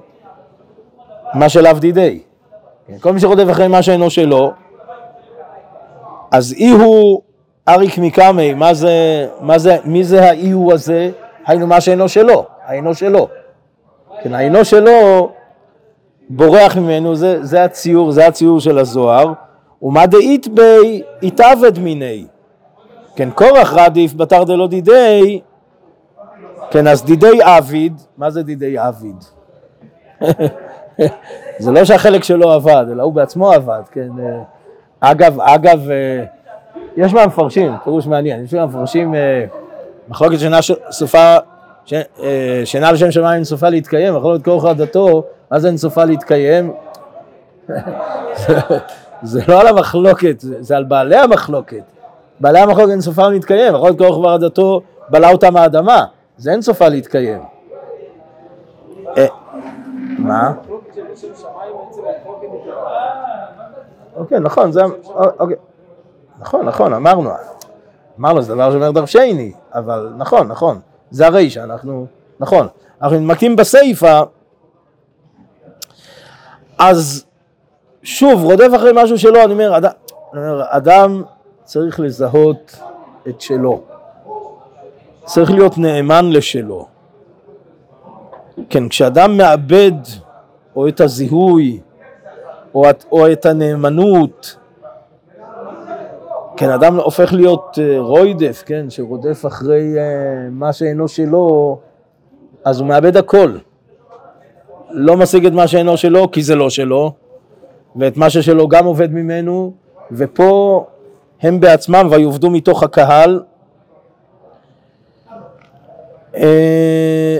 מה 1.33 1.49
שלאו 1.49 1.73
דידי. 1.79 2.19
כן, 2.87 2.97
כל 2.99 3.13
מי 3.13 3.19
שרודף 3.19 3.51
אחרי 3.51 3.67
מה 3.67 3.81
שאינו 3.81 4.09
שלו, 4.09 4.51
אז 6.31 6.53
אי 6.53 6.69
הוא 6.69 7.21
אריק 7.69 7.97
מקמי, 7.97 8.53
מה 8.53 8.73
זה, 8.73 9.27
מה 9.41 9.57
זה, 9.57 9.77
מי 9.85 10.03
זה 10.03 10.23
האי 10.23 10.51
הוא 10.51 10.73
הזה? 10.73 11.11
היינו 11.45 11.67
מה 11.67 11.81
שאינו 11.81 12.09
שלו, 12.09 12.45
האינו 12.65 12.95
שלו. 12.95 13.27
כן, 14.23 14.33
האינו 14.33 14.65
שלו 14.65 15.29
בורח 16.29 16.77
ממנו, 16.77 17.15
זה, 17.15 17.45
זה 17.45 17.63
הציור, 17.63 18.11
זה 18.11 18.27
הציור 18.27 18.59
של 18.59 18.79
הזוהר, 18.79 19.33
ומה 19.81 20.05
דאית 20.05 20.47
בי 20.47 21.03
התעבד 21.23 21.79
מיני. 21.79 22.25
כן, 23.15 23.29
קורח 23.31 23.73
רדיף 23.73 24.13
בתר 24.13 24.43
דלא 24.43 24.67
דידי, 24.67 25.41
כן, 26.71 26.87
אז 26.87 27.03
דידי 27.03 27.41
עביד, 27.41 27.93
מה 28.17 28.29
זה 28.29 28.43
דידי 28.43 28.77
עביד? 28.77 29.23
זה 31.59 31.71
לא 31.71 31.85
שהחלק 31.85 32.23
שלו 32.23 32.51
עבד, 32.51 32.85
אלא 32.91 33.03
הוא 33.03 33.13
בעצמו 33.13 33.51
עבד, 33.51 33.81
כן. 33.91 34.09
אגב, 34.99 35.39
אגב, 35.41 35.89
אה, 35.89 36.23
יש 36.97 37.13
מהמפרשים, 37.13 37.71
פירוש 37.83 38.07
מעניין, 38.07 38.43
יש 38.43 38.53
מהמפרשים 38.53 39.15
אה, 39.15 39.45
מחלוקת 40.09 40.39
שינה 40.39 40.59
סופה, 40.91 41.35
אה, 41.93 42.61
שינה 42.65 42.91
לשם 42.91 43.11
שמיים 43.11 43.43
סופה 43.43 43.69
להתקיים, 43.69 44.15
מחלוקת 44.15 44.45
כוח 44.45 44.65
עדתו, 44.65 45.23
מה 45.51 45.59
זה 45.59 45.67
אין 45.67 45.77
סופה 45.77 46.03
להתקיים? 46.05 46.73
זה- 49.23 49.41
לא 49.47 49.61
על 49.61 49.67
המחלוקת, 49.67 50.35
זה 50.39 50.77
על 50.77 50.83
בעלי 50.83 51.15
המחלוקת. 51.17 51.83
בעלי 52.39 52.59
המחלוקת 52.59 52.89
אין 52.91 53.01
סופה 53.01 53.27
להתקיים, 53.27 53.73
מחלוקת 53.73 53.97
כוח 53.97 54.17
ועדתו 54.17 54.81
בלע 55.09 55.31
אותם 55.31 55.57
האדמה, 55.57 56.05
זה 56.37 56.51
אין 56.51 56.61
סופה 56.61 56.87
להתקיים. 56.87 57.39
אה, 59.17 59.25
מה? 60.17 60.53
אוקיי, 64.15 64.39
נכון, 64.39 64.71
זה... 64.71 64.81
אוקיי. 65.39 65.55
נכון, 66.41 66.65
נכון, 66.65 66.93
אמרנו. 66.93 67.29
אמרנו, 68.19 68.41
זה 68.41 68.53
דבר 68.53 68.71
שאומר 68.71 68.91
דרשני, 68.91 69.53
אבל 69.73 70.13
נכון, 70.17 70.47
נכון. 70.47 70.79
זה 71.11 71.27
הרישא, 71.27 71.63
אנחנו... 71.63 72.05
נכון. 72.39 72.67
אנחנו 73.01 73.21
מתמקדים 73.21 73.55
בסיפא, 73.55 74.23
אז 76.77 77.25
שוב, 78.03 78.43
רודף 78.43 78.69
אחרי 78.75 78.91
משהו 78.95 79.17
שלו, 79.17 79.43
אני 79.43 79.53
אומר, 79.53 79.79
אומר, 80.33 80.63
אדם 80.69 81.23
צריך 81.63 81.99
לזהות 81.99 82.79
את 83.27 83.41
שלו. 83.41 83.81
צריך 85.25 85.51
להיות 85.51 85.77
נאמן 85.77 86.29
לשלו. 86.31 86.87
כן, 88.69 88.89
כשאדם 88.89 89.37
מאבד 89.37 89.91
או 90.75 90.87
את 90.87 91.01
הזיהוי 91.01 91.79
או 92.75 92.83
או 93.11 93.31
את 93.31 93.45
הנאמנות, 93.45 94.55
כן, 96.61 96.69
אדם 96.69 96.99
הופך 96.99 97.33
להיות 97.33 97.79
אה, 97.81 97.99
רוידף, 97.99 98.63
כן, 98.65 98.89
שרודף 98.89 99.45
אחרי 99.47 99.93
אה, 99.97 100.49
מה 100.51 100.73
שאינו 100.73 101.07
שלו, 101.07 101.79
אז 102.65 102.79
הוא 102.79 102.87
מאבד 102.87 103.17
הכל. 103.17 103.57
לא 104.89 105.17
משיג 105.17 105.45
את 105.45 105.53
מה 105.53 105.67
שאינו 105.67 105.97
שלו, 105.97 106.31
כי 106.31 106.43
זה 106.43 106.55
לא 106.55 106.69
שלו, 106.69 107.13
ואת 107.95 108.17
מה 108.17 108.29
ששלו 108.29 108.67
גם 108.67 108.85
עובד 108.85 109.13
ממנו, 109.13 109.73
ופה 110.11 110.85
הם 111.41 111.59
בעצמם 111.59 112.07
ויובדו 112.11 112.49
מתוך 112.49 112.83
הקהל. 112.83 113.43
אה, 116.35 117.37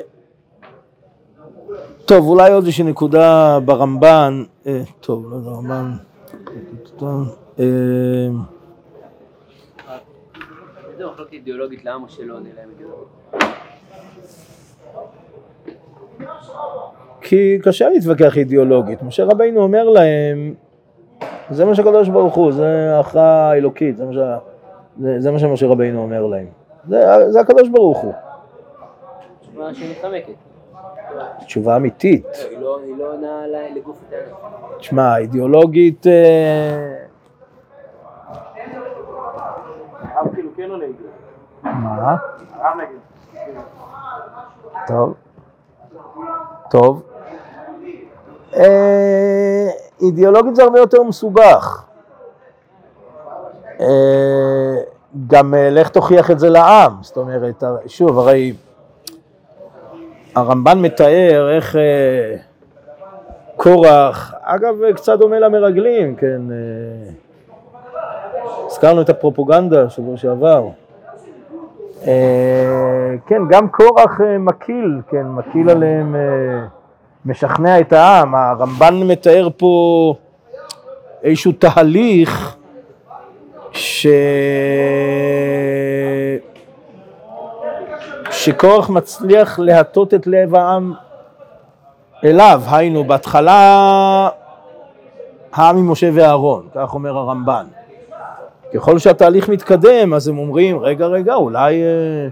טוב, 2.05 2.27
אולי 2.27 2.51
עוד 2.51 2.63
איזושהי 2.63 2.83
נקודה 2.83 3.59
ברמב"ן, 3.65 4.43
טוב, 5.01 5.25
לא 5.31 5.37
ברמב"ן, 5.37 5.91
איזה 11.01 11.11
מחלוקת 11.13 11.33
אידיאולוגית 11.33 11.85
לעם 11.85 12.03
שלא 12.07 12.33
עונה 12.33 12.49
להם? 12.55 12.69
כי 17.21 17.59
קשה 17.63 17.89
להתווכח 17.89 18.37
אידיאולוגית. 18.37 19.03
משה 19.03 19.23
רבינו 19.25 19.61
אומר 19.63 19.89
להם, 19.89 20.53
זה 21.49 21.65
מה 21.65 21.75
שהקדוש 21.75 22.09
ברוך 22.09 22.35
הוא, 22.35 22.51
זה 22.51 22.95
ההכרעה 22.95 23.51
האלוקית, 23.51 23.97
זה 23.97 24.05
מה, 24.05 24.13
ש... 24.13 24.17
זה, 24.99 25.19
זה 25.19 25.31
מה 25.31 25.39
שמשה 25.39 25.67
רבינו 25.67 26.01
אומר 26.01 26.25
להם. 26.25 26.47
זה, 26.87 27.01
זה 27.29 27.39
הקדוש 27.39 27.69
ברוך 27.69 27.97
הוא. 27.97 28.13
תשובה 29.41 29.73
שמתחמקת. 29.73 30.33
תשובה 31.45 31.75
אמיתית. 31.75 32.25
היא 32.49 32.57
לא- 32.59 32.79
היא 32.85 32.95
לא 32.97 33.13
עונה 33.13 33.41
לגוף 33.75 33.97
הטענה. 34.07 34.77
תשמע, 34.79 35.17
אידיאולוגית... 35.17 36.07
אה, 36.07 36.90
מה? 41.81 42.15
טוב. 44.87 45.13
טוב. 46.69 47.03
אה, 48.55 49.67
אידיאולוגית 50.01 50.55
זה 50.55 50.63
הרבה 50.63 50.79
יותר 50.79 51.03
מסובך. 51.03 51.83
אה, 53.79 54.75
גם 55.27 55.53
אה, 55.53 55.69
לך 55.69 55.89
תוכיח 55.89 56.31
את 56.31 56.39
זה 56.39 56.49
לעם, 56.49 56.93
זאת 57.01 57.17
אומרת, 57.17 57.63
שוב, 57.87 58.19
הרי 58.19 58.53
הרמב"ן 60.35 60.79
מתאר 60.81 61.49
איך 61.55 61.75
אה, 61.75 62.35
קורח, 63.55 64.33
אגב, 64.41 64.83
אה, 64.83 64.93
קצת 64.93 65.19
דומה 65.19 65.39
למרגלים, 65.39 66.15
כן, 66.15 66.41
אה, 66.51 67.11
הזכרנו 68.65 69.01
את 69.01 69.09
הפרופוגנדה 69.09 69.89
שבוע 69.89 70.17
שעבר. 70.17 70.67
אה, 72.07 73.15
כן, 73.27 73.41
גם 73.49 73.67
קורח 73.69 74.21
אה, 74.21 74.37
מקיל, 74.37 75.01
כן, 75.09 75.27
מקיל 75.27 75.69
עליהם, 75.69 76.15
אה, 76.15 76.65
משכנע 77.25 77.79
את 77.79 77.93
העם. 77.93 78.35
הרמב"ן 78.35 79.07
מתאר 79.07 79.47
פה 79.57 80.13
איזשהו 81.23 81.51
תהליך 81.51 82.55
ש... 83.71 84.07
שקורח 88.31 88.89
מצליח 88.89 89.59
להטות 89.59 90.13
את 90.13 90.27
לב 90.27 90.55
העם 90.55 90.93
אליו, 92.23 92.61
היינו, 92.71 93.03
בהתחלה 93.03 94.29
העם 95.53 95.77
עם 95.77 95.91
משה 95.91 96.09
ואהרון, 96.13 96.67
כך 96.75 96.93
אומר 96.93 97.17
הרמב"ן. 97.17 97.65
ככל 98.73 98.99
שהתהליך 98.99 99.49
מתקדם, 99.49 100.13
אז 100.13 100.27
הם 100.27 100.37
אומרים, 100.37 100.79
רגע, 100.79 101.05
רגע, 101.05 101.33
אולי... 101.33 101.83
אה, 101.83 102.27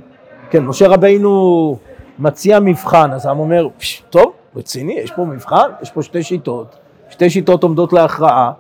כן, 0.49 0.65
משה 0.65 0.88
רבינו 0.88 1.78
מציע 2.19 2.60
מבחן, 2.60 3.12
אז 3.12 3.25
העם 3.25 3.39
אומר, 3.39 3.67
"פש, 3.78 4.04
טוב, 4.10 4.32
רציני, 4.56 4.93
יש 4.93 5.12
פה 5.12 5.25
מבחן, 5.25 5.69
יש 5.82 5.91
פה 5.91 6.02
שתי 6.04 6.23
שיטות, 6.23 6.75
שתי 7.10 7.30
שיטות 7.30 7.63
עומדות 7.63 7.93
להכרעה, 7.93 8.52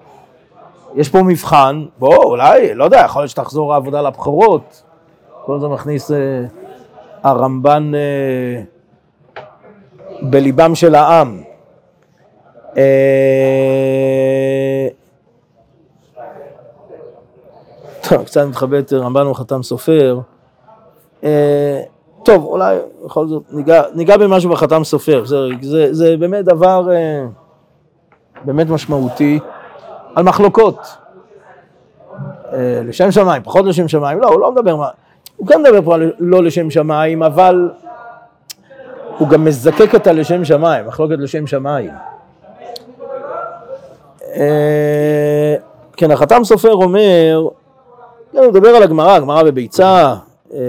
יש 0.95 1.09
פה 1.09 1.23
מבחן, 1.23 1.85
בוא, 1.99 2.23
אולי, 2.23 2.75
לא 2.75 2.83
יודע, 2.83 3.01
יכול 3.05 3.21
להיות 3.21 3.29
שתחזור 3.29 3.73
העבודה 3.73 4.01
לבחירות, 4.01 4.83
כל 5.45 5.59
זה 5.59 5.67
מכניס 5.67 6.11
אה, 6.11 6.17
הרמב"ן 7.23 7.91
אה, 7.95 8.61
בליבם 10.21 10.75
של 10.75 10.95
העם. 10.95 11.41
אה, 12.77 12.83
טוב, 18.09 18.23
קצת 18.23 18.41
מתחבט 18.45 18.93
רמב"ן 18.93 19.27
וחתם 19.27 19.63
סופר. 19.63 20.19
אה, 21.23 21.81
טוב, 22.23 22.45
אולי 22.45 22.77
בכל 23.05 23.27
זאת 23.27 23.43
ניגע, 23.51 23.83
ניגע 23.93 24.17
במשהו 24.17 24.49
בחתם 24.49 24.83
סופר, 24.83 25.25
זה, 25.25 25.37
זה, 25.61 25.93
זה 25.93 26.17
באמת 26.19 26.45
דבר 26.45 26.91
אה, 26.91 27.25
באמת 28.45 28.69
משמעותי 28.69 29.39
על 30.15 30.23
מחלוקות. 30.23 30.97
אה, 32.53 32.81
לשם 32.85 33.11
שמיים, 33.11 33.43
פחות 33.43 33.65
לשם 33.65 33.87
שמיים, 33.87 34.19
לא, 34.19 34.27
הוא 34.27 34.39
לא 34.39 34.51
מדבר, 34.51 34.83
הוא 35.37 35.47
כן 35.47 35.61
מדבר 35.61 35.81
פה 35.81 35.95
על 35.95 36.11
לא 36.19 36.43
לשם 36.43 36.69
שמיים, 36.69 37.23
אבל 37.23 37.69
הוא 39.17 39.27
גם 39.27 39.45
מזקק 39.45 39.95
את 39.95 40.07
הלשם 40.07 40.45
שמיים, 40.45 40.87
מחלוקת 40.87 41.15
לשם 41.19 41.47
שמיים. 41.47 41.91
כן, 45.97 46.11
החתם 46.11 46.43
סופר 46.43 46.73
אומר, 46.73 47.47
כן, 48.31 48.37
הוא 48.37 48.47
מדבר 48.47 48.69
על 48.69 48.83
הגמרא, 48.83 49.11
הגמרא 49.11 49.43
בביצה, 49.43 50.15
אה, 50.53 50.59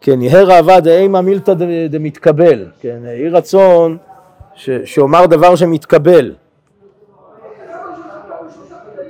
כן, 0.00 0.22
יהא 0.22 0.42
ראווה 0.42 0.80
דאימה 0.80 1.20
מילתא 1.20 1.52
דמתקבל, 1.90 2.66
כן, 2.80 2.98
יהי 3.04 3.28
רצון 3.28 3.96
ש- 4.54 4.70
שאומר 4.84 5.26
דבר 5.26 5.56
שמתקבל. 5.56 6.34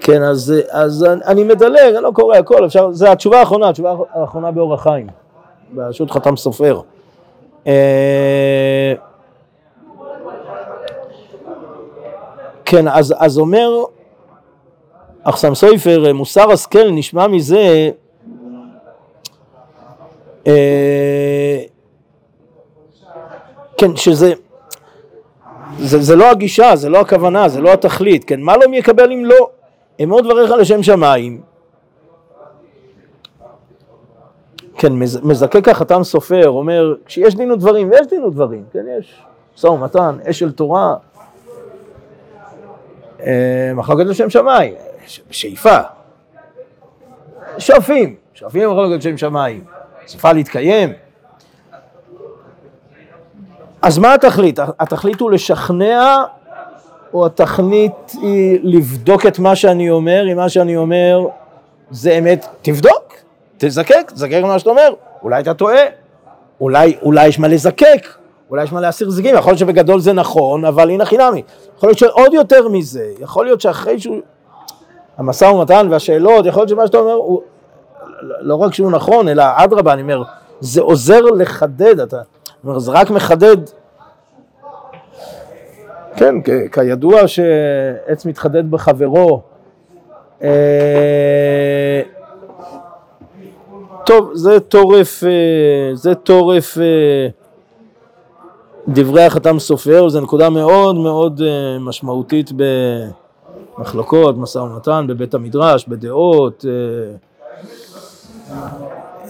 כן, 0.00 0.22
אז, 0.22 0.54
אז 0.70 1.04
אני- 1.04 1.24
אני 1.26 1.44
מדלג, 1.44 1.94
אני 1.94 2.02
לא 2.04 2.10
קורא 2.14 2.36
הכל, 2.36 2.66
אפשר, 2.66 2.92
זה 2.92 3.12
התשובה 3.12 3.40
האחרונה, 3.40 3.68
התשובה 3.68 3.94
האחרונה 4.14 4.50
באור 4.50 4.74
החיים, 4.74 5.06
ברשות 5.72 6.10
חתם 6.10 6.36
סופר. 6.36 6.80
אה, 7.66 8.92
כן, 12.64 12.88
אז, 12.88 13.14
אז 13.18 13.38
אומר 13.38 13.84
אחסם 15.24 15.54
סופר, 15.54 16.12
מוסר 16.14 16.50
השכל 16.52 16.90
נשמע 16.90 17.26
מזה 17.26 17.90
אה, 20.46 21.62
כן, 23.78 23.96
שזה 23.96 24.32
זה, 25.78 26.00
זה 26.02 26.16
לא 26.16 26.30
הגישה, 26.30 26.76
זה 26.76 26.88
לא 26.88 27.00
הכוונה, 27.00 27.48
זה 27.48 27.60
לא 27.60 27.72
התכלית, 27.72 28.24
כן? 28.24 28.40
מה 28.40 28.56
לא 28.56 28.68
מי 28.70 28.76
יקבל 28.76 29.12
אם 29.12 29.24
לא? 29.24 29.48
אמור 30.02 30.20
דבריך 30.20 30.50
לשם 30.50 30.82
שמיים. 30.82 31.40
כן, 34.78 34.92
מז- 34.92 35.20
מזקק 35.24 35.68
החתם 35.68 36.02
סופר, 36.04 36.48
אומר, 36.48 36.94
כשיש 37.06 37.34
דין 37.34 37.50
ודברים, 37.50 37.90
ויש 37.90 38.06
דין 38.06 38.24
ודברים, 38.24 38.64
כן, 38.72 38.84
יש 38.98 39.22
משא 39.56 39.66
ומתן, 39.66 40.16
אש 40.30 40.38
של 40.38 40.52
תורה, 40.52 40.94
אה, 43.20 43.72
מחלוקת 43.74 44.04
לשם 44.06 44.30
שמיים, 44.30 44.74
שאיפה, 45.30 45.76
שואפים, 47.58 48.16
שואפים 48.34 48.62
למחלוקת 48.62 48.98
לשם 48.98 49.18
שמיים, 49.18 49.64
סופה 50.06 50.32
להתקיים. 50.32 50.92
אז 53.82 53.98
מה 53.98 54.14
התכלית? 54.14 54.58
התכלית 54.80 55.20
הוא 55.20 55.30
לשכנע, 55.30 56.16
או 57.14 57.26
התכלית 57.26 58.12
היא 58.22 58.58
לבדוק 58.62 59.26
את 59.26 59.38
מה 59.38 59.56
שאני 59.56 59.90
אומר, 59.90 60.32
אם 60.32 60.36
מה 60.36 60.48
שאני 60.48 60.76
אומר 60.76 61.26
זה 61.90 62.12
אמת, 62.12 62.46
תבדוק, 62.62 63.14
תזקק, 63.58 64.12
תזקק 64.14 64.40
מה 64.42 64.58
שאתה 64.58 64.70
אומר, 64.70 64.94
אולי 65.22 65.40
אתה 65.40 65.54
טועה, 65.54 65.82
אולי, 66.60 66.96
אולי 67.02 67.26
יש 67.26 67.38
מה 67.38 67.48
לזקק, 67.48 68.06
אולי 68.50 68.64
יש 68.64 68.72
מה 68.72 68.80
להסיר 68.80 69.10
זיגים, 69.10 69.34
יכול 69.34 69.50
להיות 69.50 69.58
שבגדול 69.58 70.00
זה 70.00 70.12
נכון, 70.12 70.64
אבל 70.64 70.90
הנה 70.90 71.04
חינמי, 71.04 71.42
יכול 71.76 71.88
להיות 71.88 71.98
שעוד 71.98 72.34
יותר 72.34 72.68
מזה, 72.68 73.06
יכול 73.20 73.44
להיות 73.44 73.60
שאחרי 73.60 73.98
שהוא, 74.00 74.20
המשא 75.18 75.44
ומתן 75.44 75.86
והשאלות, 75.90 76.46
יכול 76.46 76.60
להיות 76.60 76.68
שמה 76.68 76.86
שאתה 76.86 76.98
אומר 76.98 77.12
הוא, 77.12 77.42
לא 78.40 78.54
רק 78.56 78.74
שהוא 78.74 78.90
נכון, 78.90 79.28
אלא 79.28 79.44
אדרבה, 79.56 79.92
אני 79.92 80.02
אומר, 80.02 80.22
זה 80.60 80.80
עוזר 80.80 81.20
לחדד, 81.20 82.00
אתה, 82.00 82.16
אומר, 82.64 82.78
זה 82.78 82.90
רק 82.92 83.10
מחדד, 83.10 83.56
כן, 86.16 86.34
כ- 86.44 86.74
כידוע 86.74 87.28
שעץ 87.28 88.26
מתחדד 88.26 88.70
בחברו, 88.70 89.42
אה, 90.42 92.02
טוב, 94.06 94.30
זה 94.34 94.60
טורף, 94.60 95.24
אה, 95.24 95.30
זה 95.94 96.14
טורף 96.14 96.78
אה, 96.78 97.28
דברי 98.88 99.24
החתם 99.24 99.58
סופר, 99.58 100.08
זו 100.08 100.20
נקודה 100.20 100.50
מאוד 100.50 100.96
מאוד 100.96 101.40
משמעותית 101.80 102.50
במחלוקות, 103.78 104.38
משא 104.38 104.58
ומתן, 104.58 105.06
בבית 105.08 105.34
המדרש, 105.34 105.88
בדעות. 105.88 106.64
אה, 106.68 107.16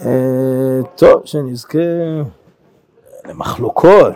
אה, 0.05 0.79
טוב, 0.95 1.21
שנזכה 1.25 1.79
למחלוקות. 3.29 4.13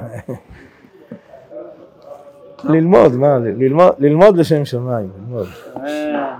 ללמוד, 2.63 3.15
מה, 3.15 3.37
ללמוד, 3.37 3.93
ללמוד 3.99 4.37
לשם 4.37 4.65
שמיים, 4.65 5.09
ללמוד. 5.17 5.47
אה, 5.77 6.37